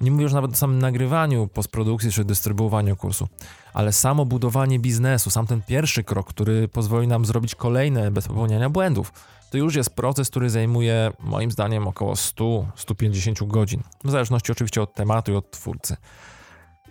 Nie 0.00 0.10
mówię 0.10 0.22
już 0.22 0.32
nawet 0.32 0.52
o 0.52 0.56
samym 0.56 0.78
nagrywaniu, 0.78 1.48
postprodukcji 1.48 2.12
czy 2.12 2.24
dystrybuowaniu 2.24 2.96
kursu, 2.96 3.28
ale 3.74 3.92
samo 3.92 4.24
budowanie 4.24 4.78
biznesu, 4.78 5.30
sam 5.30 5.46
ten 5.46 5.62
pierwszy 5.62 6.04
krok, 6.04 6.28
który 6.28 6.68
pozwoli 6.68 7.08
nam 7.08 7.24
zrobić 7.24 7.54
kolejne 7.54 8.10
bez 8.10 8.28
popełniania 8.28 8.70
błędów, 8.70 9.12
to 9.50 9.58
już 9.58 9.74
jest 9.74 9.90
proces, 9.90 10.30
który 10.30 10.50
zajmuje 10.50 11.12
moim 11.20 11.50
zdaniem 11.50 11.88
około 11.88 12.14
100-150 12.14 13.46
godzin, 13.46 13.82
w 14.04 14.10
zależności 14.10 14.52
oczywiście 14.52 14.82
od 14.82 14.94
tematu 14.94 15.32
i 15.32 15.34
od 15.34 15.50
twórcy. 15.50 15.96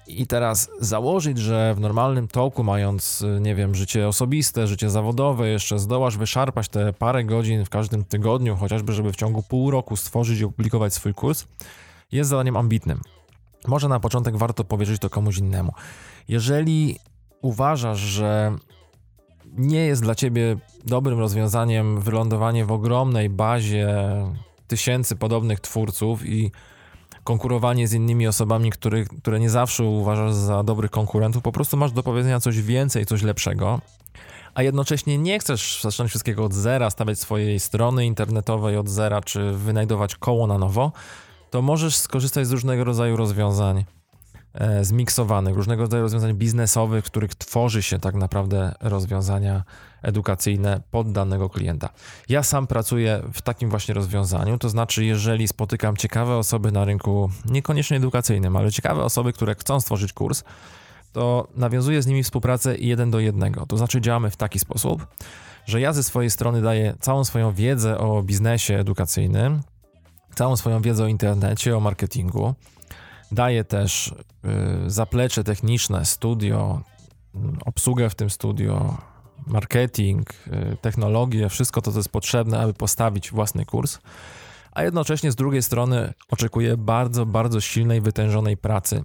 I 0.07 0.27
teraz 0.27 0.69
założyć, 0.79 1.37
że 1.37 1.73
w 1.75 1.79
normalnym 1.79 2.27
toku, 2.27 2.63
mając, 2.63 3.23
nie 3.41 3.55
wiem, 3.55 3.75
życie 3.75 4.07
osobiste, 4.07 4.67
życie 4.67 4.89
zawodowe, 4.89 5.49
jeszcze 5.49 5.79
zdołasz 5.79 6.17
wyszarpać 6.17 6.69
te 6.69 6.93
parę 6.93 7.23
godzin 7.23 7.65
w 7.65 7.69
każdym 7.69 8.05
tygodniu, 8.05 8.55
chociażby, 8.55 8.93
żeby 8.93 9.13
w 9.13 9.15
ciągu 9.15 9.43
pół 9.43 9.71
roku 9.71 9.95
stworzyć 9.95 10.39
i 10.39 10.45
opublikować 10.45 10.93
swój 10.93 11.13
kurs, 11.13 11.45
jest 12.11 12.29
zadaniem 12.29 12.57
ambitnym. 12.57 13.01
Może 13.67 13.87
na 13.87 13.99
początek 13.99 14.37
warto 14.37 14.63
powierzyć 14.63 15.01
to 15.01 15.09
komuś 15.09 15.37
innemu. 15.37 15.71
Jeżeli 16.27 16.99
uważasz, 17.41 17.99
że 17.99 18.55
nie 19.57 19.85
jest 19.85 20.01
dla 20.01 20.15
ciebie 20.15 20.57
dobrym 20.85 21.19
rozwiązaniem 21.19 22.01
wylądowanie 22.01 22.65
w 22.65 22.71
ogromnej 22.71 23.29
bazie 23.29 23.95
tysięcy 24.67 25.15
podobnych 25.15 25.59
twórców 25.59 26.25
i 26.25 26.51
konkurowanie 27.25 27.87
z 27.87 27.93
innymi 27.93 28.27
osobami, 28.27 28.71
który, 28.71 29.05
które 29.05 29.39
nie 29.39 29.49
zawsze 29.49 29.83
uważasz 29.83 30.33
za 30.33 30.63
dobrych 30.63 30.91
konkurentów, 30.91 31.43
po 31.43 31.51
prostu 31.51 31.77
masz 31.77 31.91
do 31.91 32.03
powiedzenia 32.03 32.39
coś 32.39 32.61
więcej, 32.61 33.05
coś 33.05 33.21
lepszego, 33.21 33.79
a 34.53 34.63
jednocześnie 34.63 35.17
nie 35.17 35.39
chcesz 35.39 35.81
zacząć 35.81 36.09
wszystkiego 36.09 36.45
od 36.45 36.53
zera, 36.53 36.89
stawiać 36.89 37.19
swojej 37.19 37.59
strony 37.59 38.05
internetowej 38.05 38.77
od 38.77 38.89
zera, 38.89 39.21
czy 39.21 39.51
wynajdować 39.51 40.15
koło 40.15 40.47
na 40.47 40.57
nowo, 40.57 40.91
to 41.51 41.61
możesz 41.61 41.95
skorzystać 41.95 42.47
z 42.47 42.51
różnego 42.51 42.83
rodzaju 42.83 43.17
rozwiązań 43.17 43.85
zmiksowanych, 44.81 45.55
różnego 45.55 45.81
rodzaju 45.81 46.03
rozwiązań 46.03 46.33
biznesowych, 46.33 47.05
w 47.05 47.07
których 47.07 47.35
tworzy 47.35 47.83
się 47.83 47.99
tak 47.99 48.15
naprawdę 48.15 48.75
rozwiązania 48.81 49.63
edukacyjne 50.01 50.81
pod 50.91 51.11
danego 51.11 51.49
klienta. 51.49 51.89
Ja 52.29 52.43
sam 52.43 52.67
pracuję 52.67 53.21
w 53.33 53.41
takim 53.41 53.69
właśnie 53.69 53.93
rozwiązaniu, 53.93 54.57
to 54.57 54.69
znaczy, 54.69 55.05
jeżeli 55.05 55.47
spotykam 55.47 55.97
ciekawe 55.97 56.37
osoby 56.37 56.71
na 56.71 56.85
rynku, 56.85 57.29
niekoniecznie 57.45 57.97
edukacyjnym, 57.97 58.55
ale 58.55 58.71
ciekawe 58.71 59.03
osoby, 59.03 59.33
które 59.33 59.55
chcą 59.55 59.81
stworzyć 59.81 60.13
kurs, 60.13 60.43
to 61.13 61.47
nawiązuję 61.55 62.01
z 62.01 62.07
nimi 62.07 62.23
współpracę 62.23 62.77
jeden 62.77 63.11
do 63.11 63.19
jednego. 63.19 63.65
To 63.65 63.77
znaczy, 63.77 64.01
działamy 64.01 64.31
w 64.31 64.37
taki 64.37 64.59
sposób, 64.59 65.07
że 65.65 65.81
ja 65.81 65.93
ze 65.93 66.03
swojej 66.03 66.29
strony 66.29 66.61
daję 66.61 66.95
całą 66.99 67.23
swoją 67.23 67.53
wiedzę 67.53 67.97
o 67.97 68.23
biznesie 68.23 68.77
edukacyjnym, 68.77 69.61
całą 70.35 70.55
swoją 70.55 70.81
wiedzę 70.81 71.03
o 71.03 71.07
internecie, 71.07 71.77
o 71.77 71.79
marketingu 71.79 72.55
Daje 73.31 73.63
też 73.63 74.07
y, 74.07 74.89
zaplecze 74.89 75.43
techniczne, 75.43 76.05
studio, 76.05 76.81
obsługę 77.65 78.09
w 78.09 78.15
tym 78.15 78.29
studio, 78.29 78.97
marketing, 79.47 80.29
y, 80.31 80.77
technologię, 80.81 81.49
wszystko 81.49 81.81
to, 81.81 81.91
co 81.91 81.99
jest 81.99 82.09
potrzebne, 82.09 82.59
aby 82.59 82.73
postawić 82.73 83.31
własny 83.31 83.65
kurs. 83.65 83.99
A 84.71 84.83
jednocześnie 84.83 85.31
z 85.31 85.35
drugiej 85.35 85.63
strony 85.63 86.13
oczekuję 86.29 86.77
bardzo, 86.77 87.25
bardzo 87.25 87.61
silnej, 87.61 88.01
wytężonej 88.01 88.57
pracy. 88.57 89.03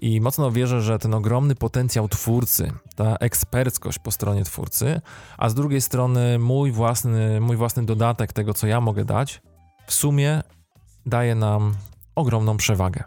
I 0.00 0.20
mocno 0.20 0.50
wierzę, 0.50 0.82
że 0.82 0.98
ten 0.98 1.14
ogromny 1.14 1.54
potencjał 1.54 2.08
twórcy, 2.08 2.72
ta 2.96 3.16
eksperckość 3.16 3.98
po 3.98 4.10
stronie 4.10 4.44
twórcy, 4.44 5.00
a 5.38 5.48
z 5.48 5.54
drugiej 5.54 5.80
strony 5.80 6.38
mój 6.38 6.72
własny, 6.72 7.40
mój 7.40 7.56
własny 7.56 7.86
dodatek 7.86 8.32
tego, 8.32 8.54
co 8.54 8.66
ja 8.66 8.80
mogę 8.80 9.04
dać, 9.04 9.42
w 9.86 9.94
sumie 9.94 10.42
daje 11.06 11.34
nam 11.34 11.74
ogromną 12.14 12.56
przewagę. 12.56 13.04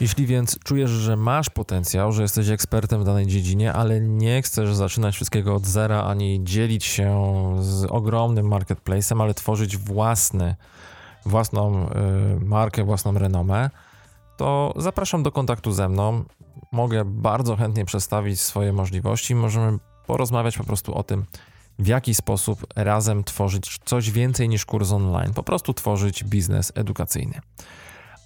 Jeśli 0.00 0.26
więc 0.26 0.58
czujesz, 0.58 0.90
że 0.90 1.16
masz 1.16 1.50
potencjał, 1.50 2.12
że 2.12 2.22
jesteś 2.22 2.48
ekspertem 2.48 3.00
w 3.00 3.04
danej 3.04 3.26
dziedzinie, 3.26 3.72
ale 3.72 4.00
nie 4.00 4.42
chcesz 4.42 4.74
zaczynać 4.74 5.14
wszystkiego 5.14 5.54
od 5.54 5.66
zera 5.66 6.02
ani 6.02 6.40
dzielić 6.44 6.84
się 6.84 7.26
z 7.60 7.84
ogromnym 7.84 8.48
marketplacem, 8.48 9.20
ale 9.20 9.34
tworzyć 9.34 9.76
własny, 9.76 10.54
własną 11.26 11.88
y, 11.88 11.90
markę, 12.40 12.84
własną 12.84 13.18
renomę, 13.18 13.70
to 14.36 14.74
zapraszam 14.76 15.22
do 15.22 15.32
kontaktu 15.32 15.72
ze 15.72 15.88
mną. 15.88 16.24
Mogę 16.72 17.04
bardzo 17.04 17.56
chętnie 17.56 17.84
przedstawić 17.84 18.40
swoje 18.40 18.72
możliwości. 18.72 19.34
Możemy 19.34 19.78
porozmawiać 20.06 20.58
po 20.58 20.64
prostu 20.64 20.94
o 20.94 21.02
tym, 21.02 21.24
w 21.78 21.86
jaki 21.86 22.14
sposób 22.14 22.66
razem 22.76 23.24
tworzyć 23.24 23.78
coś 23.84 24.10
więcej 24.10 24.48
niż 24.48 24.64
kurs 24.64 24.92
online, 24.92 25.34
po 25.34 25.42
prostu 25.42 25.74
tworzyć 25.74 26.24
biznes 26.24 26.72
edukacyjny. 26.74 27.40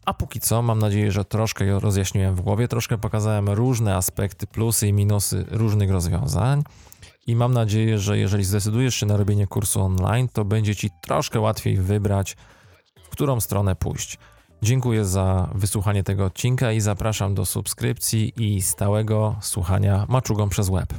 A 0.04 0.14
póki 0.14 0.40
co, 0.40 0.62
mam 0.62 0.78
nadzieję, 0.78 1.12
że 1.12 1.24
troszkę 1.24 1.80
rozjaśniłem 1.80 2.34
w 2.34 2.40
głowie, 2.40 2.68
troszkę 2.68 2.98
pokazałem 2.98 3.48
różne 3.48 3.96
aspekty, 3.96 4.46
plusy 4.46 4.88
i 4.88 4.92
minusy 4.92 5.44
różnych 5.50 5.90
rozwiązań. 5.90 6.62
I 7.26 7.36
mam 7.36 7.52
nadzieję, 7.54 7.98
że 7.98 8.18
jeżeli 8.18 8.44
zdecydujesz 8.44 8.94
się 8.94 9.06
na 9.06 9.16
robienie 9.16 9.46
kursu 9.46 9.82
online, 9.82 10.28
to 10.32 10.44
będzie 10.44 10.76
ci 10.76 10.90
troszkę 11.02 11.40
łatwiej 11.40 11.76
wybrać, 11.76 12.36
w 13.04 13.08
którą 13.08 13.40
stronę 13.40 13.76
pójść. 13.76 14.18
Dziękuję 14.62 15.04
za 15.04 15.50
wysłuchanie 15.54 16.02
tego 16.02 16.24
odcinka 16.24 16.72
i 16.72 16.80
zapraszam 16.80 17.34
do 17.34 17.46
subskrypcji 17.46 18.32
i 18.36 18.62
stałego 18.62 19.36
słuchania 19.40 20.06
maczugą 20.08 20.48
przez 20.48 20.70
web. 20.70 20.94